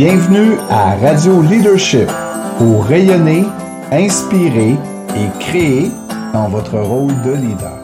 Bienvenue 0.00 0.56
à 0.70 0.94
Radio 0.94 1.42
Leadership 1.42 2.06
pour 2.56 2.84
rayonner, 2.84 3.42
inspirer 3.90 4.74
et 5.16 5.40
créer 5.40 5.90
dans 6.32 6.48
votre 6.48 6.78
rôle 6.78 7.10
de 7.24 7.32
leader. 7.32 7.82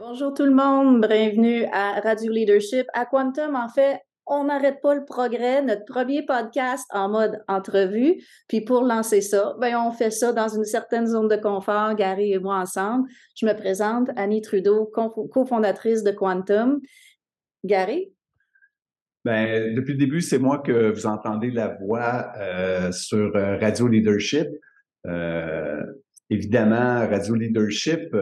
Bonjour 0.00 0.34
tout 0.34 0.42
le 0.42 0.52
monde, 0.52 1.06
bienvenue 1.06 1.64
à 1.72 2.00
Radio 2.00 2.32
Leadership. 2.32 2.86
À 2.92 3.06
Quantum, 3.06 3.54
en 3.54 3.68
fait, 3.68 4.00
on 4.32 4.44
n'arrête 4.44 4.80
pas 4.80 4.94
le 4.94 5.04
progrès, 5.04 5.62
notre 5.62 5.84
premier 5.84 6.24
podcast 6.24 6.86
en 6.90 7.10
mode 7.10 7.42
entrevue. 7.48 8.16
Puis 8.48 8.62
pour 8.62 8.82
lancer 8.82 9.20
ça, 9.20 9.54
ben 9.60 9.76
on 9.76 9.92
fait 9.92 10.10
ça 10.10 10.32
dans 10.32 10.48
une 10.48 10.64
certaine 10.64 11.06
zone 11.06 11.28
de 11.28 11.36
confort, 11.36 11.94
Gary 11.94 12.32
et 12.32 12.38
moi 12.38 12.56
ensemble. 12.56 13.08
Je 13.36 13.44
me 13.44 13.52
présente, 13.52 14.08
Annie 14.16 14.40
Trudeau, 14.40 14.90
cofondatrice 15.30 16.02
de 16.02 16.12
Quantum. 16.12 16.80
Gary? 17.64 18.12
Ben, 19.24 19.74
depuis 19.74 19.92
le 19.92 19.98
début, 19.98 20.20
c'est 20.20 20.38
moi 20.38 20.58
que 20.58 20.90
vous 20.90 21.06
entendez 21.06 21.50
la 21.50 21.68
voix 21.68 22.32
euh, 22.38 22.90
sur 22.90 23.36
euh, 23.36 23.56
Radio 23.58 23.86
Leadership. 23.86 24.48
Euh, 25.06 25.80
évidemment, 26.28 27.06
Radio 27.06 27.34
Leadership, 27.34 28.16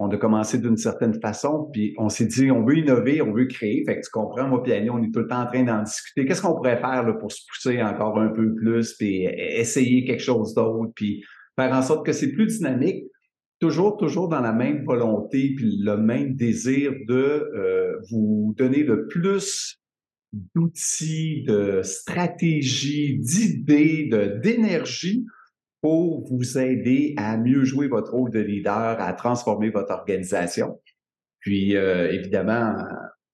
on 0.00 0.08
a 0.10 0.16
commencé 0.16 0.58
d'une 0.58 0.76
certaine 0.76 1.20
façon, 1.20 1.68
puis 1.72 1.94
on 1.98 2.08
s'est 2.08 2.26
dit, 2.26 2.50
on 2.50 2.64
veut 2.64 2.78
innover, 2.78 3.20
on 3.20 3.32
veut 3.32 3.46
créer. 3.46 3.82
Fait 3.84 3.96
que 3.96 4.04
tu 4.04 4.10
comprends, 4.12 4.46
moi 4.46 4.62
puis 4.62 4.72
on 4.90 5.02
est 5.02 5.12
tout 5.12 5.20
le 5.20 5.26
temps 5.26 5.42
en 5.42 5.46
train 5.46 5.64
d'en 5.64 5.82
discuter. 5.82 6.24
Qu'est-ce 6.24 6.42
qu'on 6.42 6.54
pourrait 6.54 6.80
faire 6.80 7.04
pour 7.18 7.32
se 7.32 7.42
pousser 7.48 7.82
encore 7.82 8.18
un 8.18 8.28
peu 8.28 8.54
plus, 8.54 8.94
puis 8.94 9.24
essayer 9.24 10.04
quelque 10.04 10.22
chose 10.22 10.54
d'autre, 10.54 10.92
puis 10.94 11.24
faire 11.56 11.72
en 11.72 11.82
sorte 11.82 12.06
que 12.06 12.12
c'est 12.12 12.32
plus 12.32 12.58
dynamique, 12.58 13.06
toujours, 13.60 13.96
toujours 13.96 14.28
dans 14.28 14.40
la 14.40 14.52
même 14.52 14.84
volonté, 14.84 15.54
puis 15.56 15.78
le 15.82 15.96
même 15.96 16.36
désir 16.36 16.92
de 17.08 17.14
euh, 17.54 17.96
vous 18.10 18.54
donner 18.56 18.84
le 18.84 19.08
plus 19.08 19.80
d'outils, 20.32 21.42
de 21.42 21.80
stratégies, 21.82 23.18
d'idées, 23.18 24.10
d'énergie 24.44 25.24
pour 25.80 26.26
vous 26.28 26.58
aider 26.58 27.14
à 27.16 27.36
mieux 27.36 27.64
jouer 27.64 27.88
votre 27.88 28.12
rôle 28.12 28.30
de 28.30 28.40
leader, 28.40 29.00
à 29.00 29.12
transformer 29.12 29.70
votre 29.70 29.92
organisation. 29.92 30.80
Puis, 31.40 31.76
euh, 31.76 32.10
évidemment, 32.10 32.74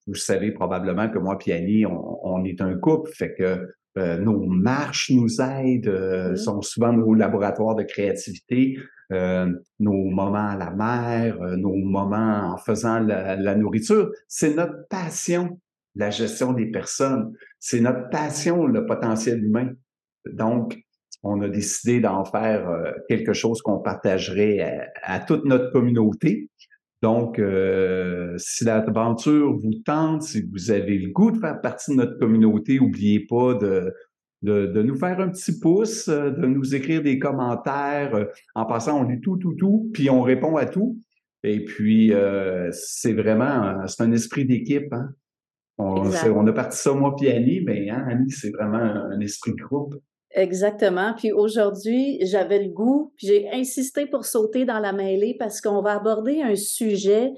vous 0.07 0.15
savez 0.15 0.51
probablement 0.51 1.09
que 1.09 1.17
moi 1.17 1.37
et 1.45 1.53
Annie, 1.53 1.85
on, 1.85 2.43
est 2.45 2.61
un 2.61 2.75
couple, 2.75 3.11
fait 3.11 3.33
que 3.33 3.67
euh, 3.97 4.17
nos 4.19 4.45
marches 4.45 5.09
nous 5.11 5.41
aident, 5.41 5.87
euh, 5.87 6.33
mm-hmm. 6.33 6.35
sont 6.35 6.61
souvent 6.61 6.93
nos 6.93 7.13
laboratoires 7.13 7.75
de 7.75 7.83
créativité, 7.83 8.77
nos 9.09 10.09
moments 10.09 10.49
à 10.49 10.57
la 10.57 10.71
mer, 10.71 11.39
nos 11.57 11.75
moments 11.75 12.53
en 12.53 12.57
faisant 12.57 12.99
la, 12.99 13.35
la 13.35 13.55
nourriture. 13.55 14.11
C'est 14.27 14.55
notre 14.55 14.87
passion, 14.89 15.59
la 15.93 16.09
gestion 16.09 16.53
des 16.53 16.65
personnes. 16.71 17.31
C'est 17.59 17.81
notre 17.81 18.09
passion, 18.09 18.65
le 18.65 18.85
potentiel 18.87 19.43
humain. 19.43 19.69
Donc, 20.25 20.84
on 21.25 21.41
a 21.41 21.49
décidé 21.49 21.99
d'en 21.99 22.23
faire 22.23 22.69
euh, 22.69 22.91
quelque 23.09 23.33
chose 23.33 23.61
qu'on 23.61 23.79
partagerait 23.79 24.91
à, 25.01 25.19
toute 25.19 25.43
notre 25.45 25.71
communauté. 25.71 26.49
Donc, 27.01 27.39
euh, 27.39 28.35
si 28.37 28.63
l'aventure 28.63 29.57
vous 29.57 29.73
tente, 29.85 30.21
si 30.21 30.47
vous 30.51 30.69
avez 30.71 30.99
le 30.99 31.09
goût 31.11 31.31
de 31.31 31.39
faire 31.39 31.59
partie 31.61 31.91
de 31.91 31.97
notre 31.97 32.19
communauté, 32.19 32.79
n'oubliez 32.79 33.21
pas 33.21 33.55
de, 33.55 33.91
de, 34.43 34.81
nous 34.83 34.95
faire 34.95 35.19
un 35.19 35.29
petit 35.29 35.59
pouce, 35.59 36.07
euh, 36.09 36.29
de 36.29 36.45
nous 36.45 36.75
écrire 36.75 37.01
des 37.01 37.17
commentaires. 37.17 38.27
En 38.53 38.65
passant, 38.65 39.01
on 39.01 39.09
lit 39.09 39.19
tout, 39.19 39.37
tout, 39.37 39.55
tout, 39.55 39.89
puis 39.93 40.11
on 40.11 40.21
répond 40.21 40.55
à 40.57 40.65
tout. 40.67 40.99
Et 41.43 41.63
puis, 41.63 42.11
c'est 42.71 43.13
vraiment, 43.13 43.85
c'est 43.85 44.01
un 44.01 44.11
esprit 44.11 44.45
d'équipe. 44.45 44.91
Hein. 44.91 45.09
On, 45.77 46.47
a 46.47 46.53
parti 46.53 46.77
ça, 46.77 46.91
moi 46.93 47.15
puis 47.15 47.29
Annie, 47.29 47.61
mais 47.61 47.87
hein, 47.91 48.03
Annie, 48.09 48.31
c'est 48.31 48.49
vraiment 48.49 48.77
un 48.77 49.19
esprit 49.19 49.51
de 49.51 49.61
groupe. 49.61 49.93
Exactement. 50.35 51.13
Puis 51.17 51.31
aujourd'hui, 51.31 52.17
j'avais 52.21 52.61
le 52.61 52.69
goût, 52.69 53.13
puis 53.15 53.27
j'ai 53.27 53.49
insisté 53.53 54.05
pour 54.05 54.25
sauter 54.25 54.65
dans 54.65 54.79
la 54.79 54.91
mêlée 54.91 55.35
parce 55.39 55.61
qu'on 55.61 55.81
va 55.81 55.93
aborder 55.93 56.41
un 56.41 56.57
sujet 56.57 57.31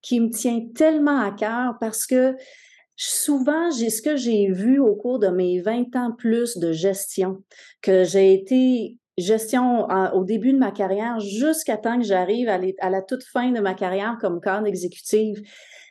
qui 0.00 0.20
me 0.20 0.30
tient 0.30 0.60
tellement 0.72 1.20
à 1.20 1.32
cœur 1.32 1.74
parce 1.80 2.06
que 2.06 2.36
souvent, 2.94 3.72
j'ai 3.72 3.90
ce 3.90 4.00
que 4.00 4.16
j'ai 4.16 4.48
vu 4.52 4.78
au 4.78 4.94
cours 4.94 5.18
de 5.18 5.26
mes 5.26 5.60
20 5.60 5.96
ans 5.96 6.12
plus 6.16 6.56
de 6.56 6.70
gestion, 6.70 7.42
que 7.82 8.04
j'ai 8.04 8.32
été 8.32 8.96
gestion 9.18 9.88
au 10.14 10.22
début 10.22 10.52
de 10.52 10.58
ma 10.58 10.70
carrière 10.70 11.18
jusqu'à 11.18 11.76
temps 11.76 11.98
que 11.98 12.04
j'arrive 12.04 12.48
à, 12.48 12.60
à, 12.78 12.90
la 12.90 13.02
toute 13.02 13.24
fin 13.24 13.50
de 13.50 13.60
ma 13.60 13.74
carrière 13.74 14.18
comme 14.20 14.40
cadre 14.40 14.66
exécutive 14.66 15.42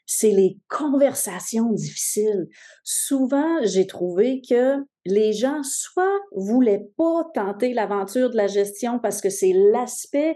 c'est 0.08 0.30
les 0.30 0.60
conversations 0.68 1.72
difficiles. 1.72 2.48
Souvent, 2.84 3.58
j'ai 3.64 3.88
trouvé 3.88 4.42
que 4.48 4.78
les 5.06 5.34
gens 5.34 5.62
soit 5.64 6.20
voulaient 6.32 6.88
pas 6.98 7.24
tenter 7.34 7.74
l'aventure 7.74 8.30
de 8.30 8.38
la 8.38 8.48
gestion 8.48 9.00
parce 9.00 9.22
que 9.22 9.30
c'est 9.30 9.54
l'aspect 9.72 10.36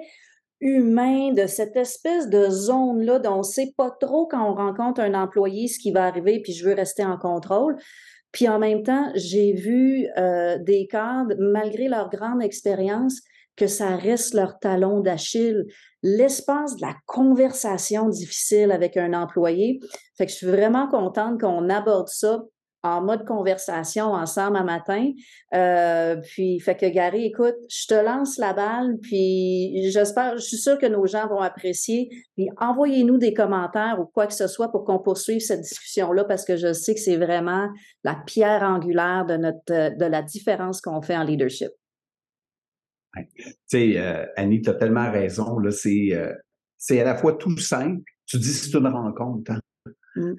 humain 0.61 1.31
de 1.33 1.47
cette 1.47 1.75
espèce 1.75 2.29
de 2.29 2.49
zone-là 2.49 3.19
dont 3.19 3.39
on 3.39 3.43
sait 3.43 3.73
pas 3.77 3.91
trop 3.99 4.27
quand 4.27 4.51
on 4.51 4.53
rencontre 4.53 5.01
un 5.01 5.13
employé 5.13 5.67
ce 5.67 5.79
qui 5.79 5.91
va 5.91 6.05
arriver, 6.05 6.41
puis 6.41 6.53
je 6.53 6.65
veux 6.65 6.73
rester 6.73 7.03
en 7.05 7.17
contrôle. 7.17 7.77
Puis 8.31 8.47
en 8.47 8.59
même 8.59 8.83
temps, 8.83 9.09
j'ai 9.15 9.53
vu 9.53 10.07
euh, 10.17 10.57
des 10.59 10.87
cadres, 10.87 11.35
malgré 11.39 11.87
leur 11.87 12.09
grande 12.09 12.43
expérience, 12.43 13.21
que 13.55 13.67
ça 13.67 13.95
reste 13.95 14.33
leur 14.33 14.59
talon 14.59 14.99
d'Achille. 14.99 15.65
L'espace 16.03 16.75
de 16.75 16.81
la 16.81 16.95
conversation 17.05 18.07
difficile 18.07 18.71
avec 18.71 18.95
un 18.95 19.13
employé. 19.13 19.79
Fait 20.17 20.27
je 20.27 20.35
suis 20.35 20.47
vraiment 20.47 20.87
contente 20.87 21.41
qu'on 21.41 21.69
aborde 21.69 22.07
ça 22.07 22.43
en 22.83 23.01
mode 23.01 23.25
conversation 23.25 24.13
ensemble 24.13 24.57
un 24.57 24.63
matin. 24.63 25.11
Euh, 25.53 26.15
puis, 26.17 26.59
fait 26.59 26.75
que 26.75 26.85
Gary, 26.85 27.25
écoute, 27.25 27.55
je 27.69 27.87
te 27.87 27.93
lance 27.93 28.37
la 28.37 28.53
balle, 28.53 28.97
puis 29.01 29.89
j'espère, 29.91 30.37
je 30.37 30.43
suis 30.43 30.57
sûre 30.57 30.77
que 30.77 30.85
nos 30.85 31.05
gens 31.05 31.27
vont 31.27 31.41
apprécier. 31.41 32.09
Puis 32.37 32.49
envoyez-nous 32.57 33.17
des 33.17 33.33
commentaires 33.33 33.97
ou 33.99 34.05
quoi 34.05 34.27
que 34.27 34.33
ce 34.33 34.47
soit 34.47 34.71
pour 34.71 34.85
qu'on 34.85 34.99
poursuive 34.99 35.41
cette 35.41 35.61
discussion-là, 35.61 36.23
parce 36.23 36.45
que 36.45 36.55
je 36.55 36.73
sais 36.73 36.93
que 36.93 37.01
c'est 37.01 37.17
vraiment 37.17 37.69
la 38.03 38.15
pierre 38.15 38.63
angulaire 38.63 39.25
de 39.25 39.35
notre 39.35 39.97
de 39.97 40.05
la 40.05 40.21
différence 40.21 40.81
qu'on 40.81 41.01
fait 41.01 41.17
en 41.17 41.23
leadership. 41.23 41.69
Tu 43.15 43.53
sais, 43.65 43.97
euh, 43.97 44.25
Annie, 44.35 44.61
tu 44.61 44.69
as 44.69 44.75
tellement 44.75 45.11
raison. 45.11 45.57
Là, 45.59 45.71
c'est, 45.71 46.09
euh, 46.13 46.33
c'est 46.77 46.99
à 47.01 47.03
la 47.03 47.15
fois 47.15 47.33
tout 47.33 47.57
simple. 47.57 48.03
Tu 48.25 48.37
dis 48.37 48.53
c'est 48.53 48.77
une 48.77 48.87
rencontre, 48.87 49.51
hein. 49.51 49.59
mmh. 50.15 50.33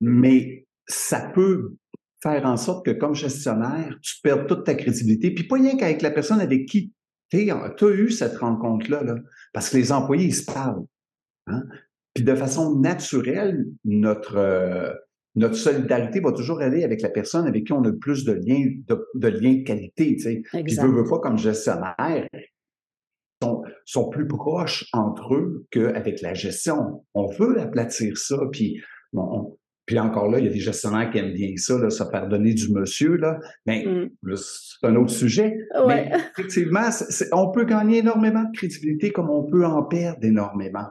mais 0.00 0.66
ça 0.88 1.30
peut 1.34 1.76
faire 2.24 2.46
en 2.46 2.56
sorte 2.56 2.86
que 2.86 2.90
comme 2.90 3.14
gestionnaire, 3.14 3.98
tu 4.00 4.14
perds 4.22 4.46
toute 4.46 4.64
ta 4.64 4.74
crédibilité. 4.74 5.30
Puis 5.30 5.44
pas 5.44 5.56
rien 5.56 5.76
qu'avec 5.76 6.00
la 6.00 6.10
personne 6.10 6.40
avec 6.40 6.66
qui 6.66 6.92
tu 7.30 7.50
as 7.50 7.90
eu 7.90 8.10
cette 8.10 8.38
rencontre-là, 8.38 9.02
là, 9.02 9.16
parce 9.52 9.70
que 9.70 9.76
les 9.76 9.92
employés, 9.92 10.26
ils 10.26 10.34
se 10.34 10.44
parlent. 10.44 10.84
Hein. 11.46 11.64
Puis 12.14 12.24
de 12.24 12.34
façon 12.34 12.78
naturelle, 12.78 13.66
notre, 13.84 14.36
euh, 14.36 14.92
notre 15.34 15.56
solidarité 15.56 16.20
va 16.20 16.32
toujours 16.32 16.60
aller 16.60 16.84
avec 16.84 17.02
la 17.02 17.10
personne 17.10 17.46
avec 17.46 17.64
qui 17.64 17.72
on 17.72 17.82
a 17.82 17.88
le 17.88 17.98
plus 17.98 18.24
de 18.24 18.32
liens 18.32 18.72
de, 18.86 19.06
de, 19.14 19.28
liens 19.28 19.54
de 19.54 19.64
qualité. 19.64 20.16
Tu 20.16 20.20
sais. 20.20 20.42
Puis 20.64 20.76
veux, 20.76 20.88
veux 20.88 21.08
pas 21.08 21.18
comme 21.18 21.38
gestionnaire, 21.38 22.28
sont, 23.42 23.62
sont 23.84 24.08
plus 24.08 24.26
proches 24.26 24.88
entre 24.92 25.34
eux 25.34 25.66
qu'avec 25.70 26.22
la 26.22 26.34
gestion. 26.34 27.04
On 27.14 27.26
veut 27.26 27.60
aplatir 27.60 28.16
ça, 28.16 28.38
puis 28.50 28.80
puis 29.86 29.98
encore 29.98 30.30
là, 30.30 30.38
il 30.38 30.46
y 30.46 30.48
a 30.48 30.52
des 30.52 30.60
gestionnaires 30.60 31.10
qui 31.10 31.18
aiment 31.18 31.34
bien 31.34 31.52
ça, 31.56 31.78
là, 31.78 31.90
se 31.90 32.04
faire 32.04 32.26
donner 32.28 32.54
du 32.54 32.72
monsieur, 32.72 33.16
là. 33.16 33.38
Mais 33.66 33.84
mm. 33.84 34.36
c'est 34.36 34.86
un 34.86 34.96
autre 34.96 35.12
sujet. 35.12 35.56
Mais 35.86 36.10
effectivement, 36.32 36.88
on 37.32 37.50
peut 37.50 37.64
gagner 37.64 37.98
énormément 37.98 38.44
de 38.44 38.56
crédibilité 38.56 39.10
comme 39.10 39.30
on 39.30 39.44
peut 39.44 39.66
en 39.66 39.82
perdre 39.82 40.24
énormément. 40.24 40.88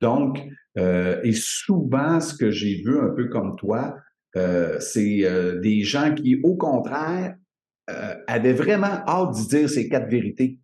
Donc, 0.00 0.40
euh, 0.78 1.20
et 1.22 1.32
souvent, 1.32 2.20
ce 2.20 2.34
que 2.34 2.50
j'ai 2.50 2.82
vu 2.84 2.98
un 2.98 3.10
peu 3.10 3.28
comme 3.28 3.56
toi, 3.56 3.96
euh, 4.36 4.78
c'est 4.80 5.24
euh, 5.24 5.60
des 5.60 5.82
gens 5.82 6.14
qui, 6.14 6.40
au 6.42 6.56
contraire, 6.56 7.36
avaient 8.26 8.54
vraiment 8.54 9.02
hâte 9.06 9.36
de 9.36 9.48
dire 9.48 9.68
ces 9.68 9.88
quatre 9.88 10.08
vérités. 10.08 10.58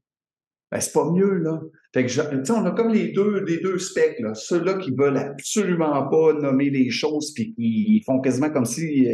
Ben, 0.70 0.81
c'est 0.81 0.93
pas 0.93 1.11
mieux, 1.11 1.38
là. 1.38 1.61
Fait 1.94 2.05
que, 2.05 2.53
on 2.53 2.67
a 2.67 2.70
comme 2.73 2.93
les 2.93 3.12
deux, 3.12 3.43
les 3.44 3.59
deux 3.59 3.79
specs, 3.79 4.20
là. 4.20 4.35
Ceux-là 4.35 4.75
qui 4.75 4.91
veulent 4.94 5.17
absolument 5.17 6.09
pas 6.09 6.35
nommer 6.35 6.69
les 6.69 6.91
choses, 6.91 7.32
puis 7.32 7.55
qui 7.55 8.03
font 8.05 8.20
quasiment 8.20 8.50
comme 8.50 8.67
si, 8.67 9.09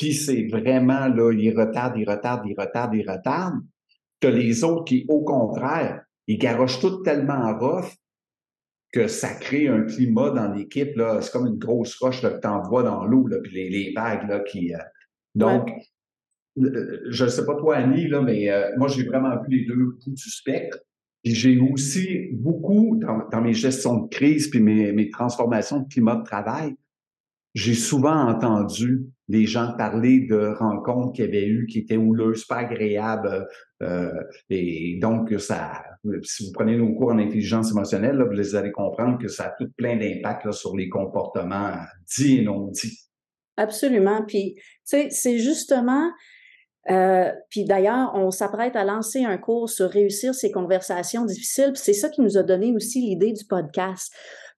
puis 0.00 0.14
c'est 0.14 0.46
vraiment, 0.48 1.08
là, 1.08 1.30
ils 1.32 1.54
retardent, 1.54 1.98
ils 1.98 2.08
retardent, 2.08 2.46
ils 2.46 2.58
retardent, 2.58 2.94
ils 2.94 3.08
retardent. 3.08 3.60
T'as 4.20 4.30
les 4.30 4.64
autres 4.64 4.84
qui, 4.84 5.04
au 5.08 5.24
contraire, 5.24 6.02
ils 6.26 6.38
garochent 6.38 6.80
tout 6.80 7.02
tellement 7.02 7.58
rough 7.58 7.92
que 8.92 9.06
ça 9.06 9.34
crée 9.34 9.68
un 9.68 9.82
climat 9.82 10.30
dans 10.30 10.52
l'équipe. 10.52 10.96
Là, 10.96 11.20
c'est 11.20 11.30
comme 11.30 11.46
une 11.46 11.58
grosse 11.58 11.96
roche 11.96 12.22
là, 12.22 12.30
que 12.30 12.40
tu 12.40 12.48
envoies 12.48 12.82
dans 12.82 13.04
l'eau, 13.04 13.26
là, 13.26 13.38
puis 13.42 13.52
les, 13.52 13.68
les, 13.68 13.92
vagues 13.92 14.28
là, 14.28 14.40
qui. 14.40 14.74
Euh, 14.74 14.78
donc, 15.34 15.70
je 16.56 17.24
ne 17.24 17.28
sais 17.28 17.44
pas 17.44 17.56
toi, 17.56 17.76
Annie, 17.76 18.08
là, 18.08 18.22
mais 18.22 18.50
euh, 18.50 18.70
moi, 18.78 18.88
j'ai 18.88 19.04
vraiment 19.04 19.36
vu 19.42 19.58
les 19.58 19.66
deux 19.66 19.76
bouts 19.76 20.14
du 20.14 20.30
spectre. 20.30 20.78
Puis 21.22 21.34
j'ai 21.34 21.60
aussi 21.60 22.28
beaucoup, 22.32 22.98
dans, 22.98 23.40
mes 23.42 23.52
gestions 23.52 23.98
de 23.98 24.08
crise, 24.08 24.48
puis 24.48 24.60
mes, 24.60 24.92
mes 24.92 25.10
transformations 25.10 25.80
de 25.80 25.88
climat 25.88 26.16
de 26.16 26.24
travail, 26.24 26.74
j'ai 27.54 27.74
souvent 27.74 28.28
entendu 28.28 29.06
les 29.28 29.46
gens 29.46 29.74
parler 29.76 30.20
de 30.20 30.54
rencontres 30.58 31.12
qu'il 31.12 31.24
y 31.24 31.28
avait 31.28 31.46
eu 31.46 31.66
qui 31.66 31.80
étaient 31.80 31.96
houleuses, 31.96 32.44
pas 32.44 32.58
agréables. 32.58 33.46
Euh, 33.82 34.10
et 34.48 34.98
donc, 35.00 35.32
ça, 35.38 35.82
si 36.22 36.46
vous 36.46 36.52
prenez 36.52 36.76
nos 36.76 36.94
cours 36.94 37.10
en 37.10 37.18
intelligence 37.18 37.70
émotionnelle, 37.70 38.16
là, 38.16 38.24
vous 38.24 38.54
allez 38.56 38.72
comprendre 38.72 39.18
que 39.18 39.28
ça 39.28 39.46
a 39.46 39.50
tout 39.58 39.70
plein 39.76 39.96
d'impact 39.96 40.50
sur 40.52 40.76
les 40.76 40.88
comportements 40.88 41.74
dits 42.16 42.38
et 42.38 42.42
non 42.42 42.68
dits. 42.68 42.98
Absolument. 43.56 44.24
Puis, 44.26 44.54
tu 44.56 44.62
sais, 44.84 45.08
c'est 45.10 45.38
justement 45.38 46.10
euh, 46.88 47.30
puis 47.50 47.64
d'ailleurs, 47.64 48.12
on 48.14 48.30
s'apprête 48.30 48.74
à 48.74 48.84
lancer 48.84 49.24
un 49.24 49.36
cours 49.36 49.68
sur 49.68 49.90
réussir 49.90 50.34
ces 50.34 50.50
conversations 50.50 51.24
difficiles. 51.24 51.72
C'est 51.74 51.92
ça 51.92 52.08
qui 52.08 52.22
nous 52.22 52.38
a 52.38 52.42
donné 52.42 52.72
aussi 52.74 53.00
l'idée 53.00 53.32
du 53.32 53.44
podcast. 53.44 54.12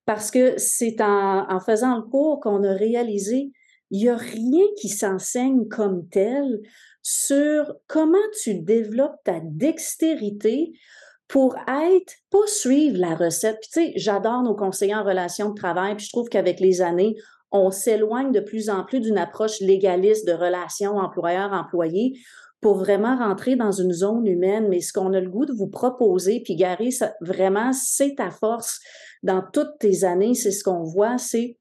Parce 0.05 0.31
que 0.31 0.57
c'est 0.57 1.01
en, 1.01 1.59
faisant 1.59 1.97
le 1.97 2.03
cours 2.03 2.39
qu'on 2.39 2.63
a 2.63 2.73
réalisé, 2.73 3.51
il 3.91 4.03
n'y 4.03 4.09
a 4.09 4.17
rien 4.17 4.63
qui 4.79 4.89
s'enseigne 4.89 5.67
comme 5.67 6.07
tel 6.09 6.59
sur 7.01 7.75
comment 7.87 8.17
tu 8.41 8.55
développes 8.55 9.21
ta 9.23 9.39
dextérité 9.43 10.73
pour 11.27 11.55
être, 11.67 12.13
pas 12.29 12.47
suivre 12.47 12.97
la 12.97 13.15
recette. 13.15 13.59
Puis 13.61 13.69
tu 13.71 13.85
sais, 13.85 13.93
j'adore 13.95 14.43
nos 14.43 14.55
conseillers 14.55 14.95
en 14.95 15.03
relation 15.03 15.49
de 15.49 15.55
travail, 15.55 15.95
puis 15.95 16.05
je 16.05 16.11
trouve 16.11 16.29
qu'avec 16.29 16.59
les 16.59 16.81
années, 16.81 17.15
on 17.53 17.69
s'éloigne 17.69 18.31
de 18.31 18.39
plus 18.39 18.69
en 18.69 18.83
plus 18.83 18.99
d'une 18.99 19.17
approche 19.17 19.59
légaliste 19.61 20.27
de 20.27 20.33
relations 20.33 20.97
employeur-employé 20.97 22.19
pour 22.59 22.77
vraiment 22.77 23.15
rentrer 23.15 23.55
dans 23.55 23.71
une 23.71 23.93
zone 23.93 24.25
humaine. 24.25 24.67
Mais 24.69 24.81
ce 24.81 24.91
qu'on 24.91 25.13
a 25.13 25.19
le 25.19 25.29
goût 25.29 25.45
de 25.45 25.53
vous 25.53 25.69
proposer, 25.69 26.41
puis 26.43 26.55
Gary, 26.55 26.97
vraiment, 27.21 27.71
c'est 27.71 28.15
ta 28.15 28.31
force 28.31 28.79
dans 29.21 29.43
toutes 29.53 29.77
tes 29.79 30.03
années, 30.03 30.33
c'est 30.33 30.51
ce 30.51 30.63
qu'on 30.63 30.83
voit, 30.83 31.17
c'est 31.19 31.57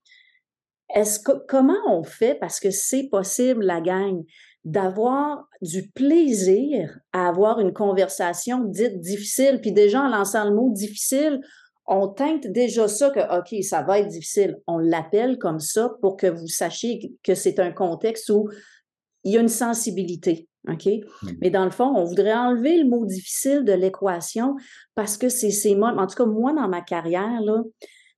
est-ce 0.95 1.21
que 1.21 1.33
comment 1.47 1.79
on 1.89 2.03
fait, 2.03 2.35
parce 2.35 2.59
que 2.59 2.71
c'est 2.71 3.09
possible, 3.11 3.65
la 3.65 3.81
gang, 3.81 4.25
d'avoir 4.65 5.49
du 5.61 5.91
plaisir 5.91 6.99
à 7.13 7.29
avoir 7.29 7.61
une 7.61 7.73
conversation 7.73 8.65
dite 8.65 9.01
difficile. 9.01 9.61
Puis 9.61 9.73
déjà, 9.73 10.03
en 10.03 10.09
lançant 10.09 10.45
le 10.45 10.55
mot 10.55 10.71
difficile, 10.73 11.41
on 11.87 12.09
teinte 12.09 12.47
déjà 12.47 12.89
ça 12.89 13.11
que, 13.11 13.21
OK, 13.39 13.63
ça 13.65 13.83
va 13.83 13.99
être 14.01 14.09
difficile. 14.09 14.59
On 14.67 14.79
l'appelle 14.79 15.39
comme 15.39 15.59
ça 15.59 15.93
pour 16.01 16.17
que 16.17 16.27
vous 16.27 16.49
sachiez 16.49 17.13
que 17.23 17.35
c'est 17.35 17.59
un 17.59 17.73
contexte 17.73 18.31
où 18.31 18.49
il 19.25 19.33
y 19.33 19.37
a 19.37 19.41
une 19.41 19.49
sensibilité. 19.49 20.49
OK? 20.69 20.87
Mmh. 20.87 21.29
Mais 21.41 21.51
dans 21.51 21.65
le 21.65 21.71
fond, 21.71 21.93
on 21.97 22.05
voudrait 22.05 22.35
enlever 22.35 22.79
le 22.79 22.89
mot 22.89 23.05
difficile 23.05 23.65
de 23.65 23.73
l'équation 23.73 24.55
parce 24.95 25.17
que 25.17 25.29
c'est 25.29 25.51
ces 25.51 25.75
moments, 25.75 26.01
en 26.01 26.07
tout 26.07 26.15
cas, 26.15 26.27
moi, 26.27 26.53
dans 26.53 26.69
ma 26.69 26.83
carrière, 26.83 27.41
là, 27.41 27.63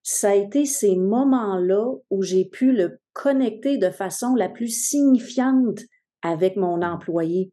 ça 0.03 0.31
a 0.31 0.35
été 0.35 0.67
ces 0.67 0.97
moments-là 0.97 1.87
où 2.11 2.23
j'ai 2.23 2.45
pu 2.45 2.73
le 2.73 2.99
connecter 3.15 3.79
de 3.79 3.89
façon 3.89 4.35
la 4.35 4.51
plus 4.51 4.69
signifiante 4.69 5.81
avec 6.21 6.57
mon 6.57 6.83
employé. 6.83 7.51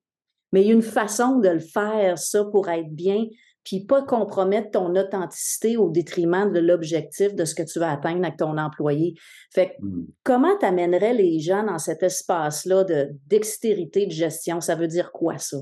Mais 0.51 0.63
il 0.63 0.67
y 0.67 0.71
a 0.71 0.73
une 0.73 0.81
façon 0.81 1.39
de 1.39 1.47
le 1.47 1.59
faire, 1.59 2.17
ça, 2.17 2.43
pour 2.43 2.67
être 2.67 2.89
bien, 2.89 3.25
puis 3.63 3.85
pas 3.85 4.01
compromettre 4.01 4.71
ton 4.71 4.95
authenticité 4.95 5.77
au 5.77 5.89
détriment 5.89 6.51
de 6.51 6.59
l'objectif 6.59 7.35
de 7.35 7.45
ce 7.45 7.53
que 7.53 7.63
tu 7.63 7.79
vas 7.79 7.91
atteindre 7.91 8.25
avec 8.25 8.37
ton 8.37 8.57
employé. 8.57 9.13
Fait 9.53 9.67
que, 9.67 9.85
mmh. 9.85 10.07
comment 10.23 10.57
t'amènerais 10.57 11.13
les 11.13 11.39
gens 11.39 11.63
dans 11.63 11.77
cet 11.77 12.03
espace-là 12.03 12.83
de 12.83 13.09
dextérité 13.27 14.05
de 14.07 14.11
gestion? 14.11 14.61
Ça 14.61 14.75
veut 14.75 14.87
dire 14.87 15.11
quoi, 15.11 15.37
ça? 15.37 15.57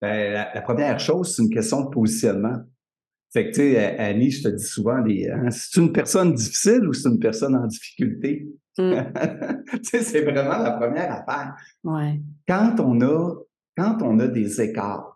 Ben, 0.00 0.32
la, 0.54 0.60
première 0.60 1.00
chose, 1.00 1.34
c'est 1.34 1.42
une 1.42 1.50
question 1.50 1.84
de 1.84 1.90
positionnement. 1.90 2.58
Fait 3.32 3.46
que, 3.46 3.54
tu 3.54 3.72
sais, 3.72 3.98
Annie, 3.98 4.30
je 4.30 4.44
te 4.44 4.48
dis 4.48 4.64
souvent, 4.64 4.98
hein, 4.98 5.50
c'est 5.50 5.80
une 5.80 5.92
personne 5.92 6.34
difficile 6.34 6.86
ou 6.86 6.92
c'est 6.92 7.08
une 7.08 7.18
personne 7.18 7.56
en 7.56 7.66
difficulté? 7.66 8.48
Mmh. 8.76 8.90
c'est 9.82 10.22
vraiment 10.22 10.58
la 10.58 10.72
première 10.72 11.12
affaire. 11.12 11.54
Ouais. 11.84 12.20
Quand 12.48 12.74
on 12.80 13.00
a, 13.02 13.36
quand 13.76 14.02
on 14.02 14.18
a 14.18 14.26
des 14.26 14.60
écarts, 14.60 15.13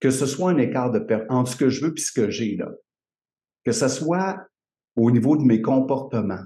que 0.00 0.10
ce 0.10 0.26
soit 0.26 0.50
un 0.50 0.58
écart 0.58 0.90
de 0.90 0.98
perte 0.98 1.26
entre 1.28 1.52
ce 1.52 1.56
que 1.56 1.68
je 1.68 1.84
veux 1.84 1.92
et 1.96 2.00
ce 2.00 2.12
que 2.12 2.30
j'ai 2.30 2.56
là, 2.56 2.70
que 3.64 3.72
ce 3.72 3.88
soit 3.88 4.38
au 4.96 5.10
niveau 5.10 5.36
de 5.36 5.42
mes 5.42 5.60
comportements, 5.60 6.44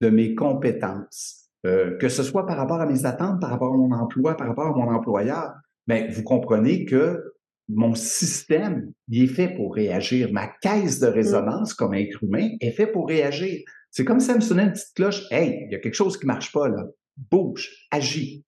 de 0.00 0.10
mes 0.10 0.34
compétences, 0.34 1.50
euh, 1.66 1.96
que 1.98 2.08
ce 2.08 2.22
soit 2.22 2.46
par 2.46 2.56
rapport 2.56 2.80
à 2.80 2.86
mes 2.86 3.06
attentes, 3.06 3.40
par 3.40 3.50
rapport 3.50 3.72
à 3.72 3.76
mon 3.76 3.92
emploi, 3.92 4.36
par 4.36 4.48
rapport 4.48 4.66
à 4.66 4.72
mon 4.72 4.90
employeur, 4.90 5.54
mais 5.86 6.08
vous 6.08 6.22
comprenez 6.22 6.84
que 6.84 7.22
mon 7.68 7.94
système, 7.94 8.92
il 9.08 9.24
est 9.24 9.26
fait 9.28 9.48
pour 9.48 9.74
réagir. 9.74 10.32
Ma 10.32 10.46
caisse 10.46 11.00
de 11.00 11.06
résonance 11.06 11.74
comme 11.74 11.94
être 11.94 12.22
humain 12.22 12.50
est 12.60 12.70
fait 12.70 12.86
pour 12.86 13.08
réagir. 13.08 13.60
C'est 13.90 14.04
comme 14.04 14.20
ça 14.20 14.34
me 14.36 14.40
sonnait 14.40 14.64
une 14.64 14.72
petite 14.72 14.94
cloche. 14.94 15.24
Hey, 15.30 15.64
il 15.66 15.72
y 15.72 15.74
a 15.74 15.78
quelque 15.78 15.94
chose 15.94 16.16
qui 16.16 16.26
marche 16.26 16.52
pas 16.52 16.68
là. 16.68 16.84
Bouge, 17.16 17.88
agis. 17.90 18.44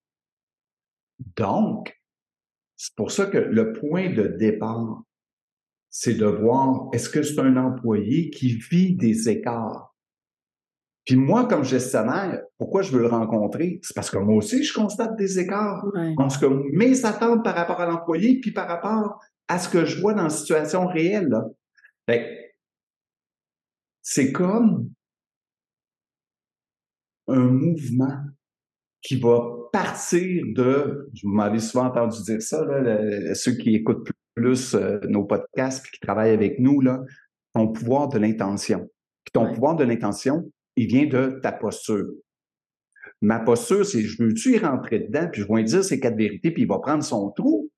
Donc, 1.37 1.98
c'est 2.79 2.95
pour 2.95 3.11
ça 3.11 3.27
que 3.27 3.39
le 3.39 3.73
point 3.73 4.15
de 4.15 4.29
départ, 4.29 5.03
c'est 5.91 6.15
de 6.15 6.27
voir 6.27 6.89
est-ce 6.93 7.11
que 7.11 7.23
c'est 7.23 7.41
un 7.41 7.57
employé 7.57 8.31
qui 8.31 8.55
vit 8.55 8.95
des 8.95 9.29
écarts? 9.29 9.97
Puis 11.05 11.17
moi, 11.17 11.49
comme 11.49 11.65
gestionnaire, 11.65 12.41
pourquoi 12.57 12.83
je 12.83 12.93
veux 12.93 13.01
le 13.01 13.09
rencontrer? 13.09 13.81
C'est 13.83 13.95
parce 13.95 14.11
que 14.11 14.19
moi 14.19 14.37
aussi, 14.37 14.63
je 14.63 14.73
constate 14.73 15.17
des 15.17 15.41
écarts. 15.41 15.85
Parce 16.17 16.39
que 16.39 16.47
mes 16.47 17.05
attentes 17.05 17.43
par 17.43 17.57
rapport 17.57 17.81
à 17.81 17.87
l'employé, 17.87 18.39
puis 18.41 18.53
par 18.53 18.69
rapport 18.69 19.19
à 19.49 19.59
ce 19.59 19.69
que 19.69 19.85
je 19.85 20.01
vois 20.01 20.15
dans 20.15 20.25
la 20.25 20.31
situation 20.31 20.87
réelle. 20.87 21.35
c'est 24.03 24.31
comme 24.31 24.93
un 27.27 27.41
mouvement 27.41 28.21
qui 29.03 29.19
va 29.19 29.43
partir 29.73 30.45
de, 30.55 31.09
je 31.15 31.27
m'avais 31.27 31.61
souvent 31.61 31.87
entendu 31.87 32.23
dire 32.23 32.43
ça, 32.43 32.65
là, 32.65 33.35
ceux 33.35 33.53
qui 33.53 33.75
écoutent 33.75 34.09
plus 34.35 34.75
euh, 34.75 34.99
nos 35.09 35.25
podcasts 35.25 35.87
et 35.87 35.91
qui 35.91 36.01
travaillent 36.01 36.33
avec 36.33 36.59
nous, 36.59 36.81
là, 36.81 37.03
ton 37.55 37.69
pouvoir 37.69 38.09
de 38.09 38.19
l'intention. 38.19 38.89
ton 39.33 39.53
pouvoir 39.53 39.77
de 39.77 39.85
l'intention, 39.85 40.51
il 40.77 40.87
vient 40.87 41.07
de 41.07 41.41
ta 41.43 41.53
posture. 41.53 42.09
Ma 43.21 43.41
posture, 43.41 43.85
c'est 43.85 44.03
je 44.03 44.23
veux-tu 44.23 44.55
y 44.55 44.59
rentrer 44.59 45.01
dedans, 45.01 45.29
puis 45.31 45.43
je 45.43 45.49
vais 45.49 45.55
lui 45.57 45.65
dire 45.65 45.85
ces 45.85 45.99
quatre 45.99 46.17
vérités, 46.17 46.51
puis 46.51 46.63
il 46.63 46.69
va 46.69 46.79
prendre 46.79 47.03
son 47.03 47.31
trou. 47.33 47.71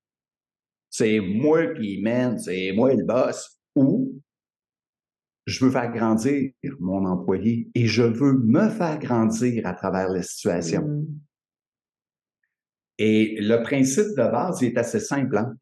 C'est 0.90 1.20
moi 1.20 1.68
qui 1.68 2.02
mène, 2.02 2.38
c'est 2.38 2.72
moi 2.72 2.92
le 2.94 3.04
boss. 3.04 3.58
Ou 3.74 4.20
je 5.50 5.64
veux 5.64 5.70
faire 5.70 5.90
grandir 5.92 6.52
mon 6.78 7.04
employé 7.04 7.70
et 7.74 7.86
je 7.86 8.02
veux 8.02 8.32
me 8.32 8.68
faire 8.68 8.98
grandir 8.98 9.66
à 9.66 9.74
travers 9.74 10.08
la 10.08 10.22
situation. 10.22 10.82
Mmh. 10.82 11.06
Et 12.98 13.40
le 13.40 13.62
principe 13.62 14.10
de 14.16 14.30
base 14.30 14.62
est 14.62 14.76
assez 14.76 15.00
simple. 15.00 15.38
Hein. 15.38 15.56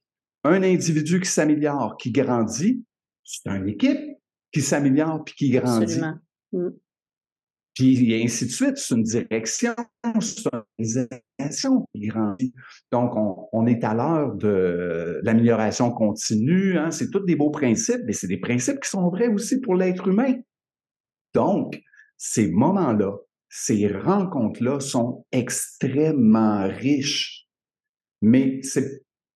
Un 0.44 0.62
individu 0.62 1.20
qui 1.20 1.28
s'améliore, 1.28 1.96
qui 1.96 2.10
grandit, 2.10 2.84
c'est 3.24 3.48
une 3.48 3.68
équipe 3.68 4.16
qui 4.52 4.60
s'améliore 4.60 5.24
puis 5.24 5.34
qui 5.34 5.50
grandit. 5.50 5.94
Absolument. 5.94 6.18
Mmh. 6.52 6.68
Puis 7.78 8.12
ainsi 8.20 8.46
de 8.46 8.50
suite, 8.50 8.76
c'est 8.76 8.96
une 8.96 9.04
direction, 9.04 9.72
c'est 10.20 10.48
une 10.52 10.64
organisation 10.80 11.86
qui 11.94 12.08
grandit. 12.08 12.52
Donc, 12.90 13.12
on, 13.52 13.66
est 13.68 13.84
à 13.84 13.94
l'heure 13.94 14.34
de 14.34 15.20
l'amélioration 15.22 15.92
continue. 15.92 16.76
Hein. 16.76 16.90
C'est 16.90 17.08
tous 17.08 17.20
des 17.20 17.36
beaux 17.36 17.52
principes, 17.52 18.00
mais 18.04 18.12
c'est 18.12 18.26
des 18.26 18.40
principes 18.40 18.80
qui 18.80 18.90
sont 18.90 19.08
vrais 19.10 19.28
aussi 19.28 19.60
pour 19.60 19.76
l'être 19.76 20.08
humain. 20.08 20.34
Donc, 21.34 21.80
ces 22.16 22.50
moments-là, 22.50 23.16
ces 23.48 23.86
rencontres-là 23.86 24.80
sont 24.80 25.24
extrêmement 25.30 26.66
riches. 26.66 27.46
Mais 28.22 28.60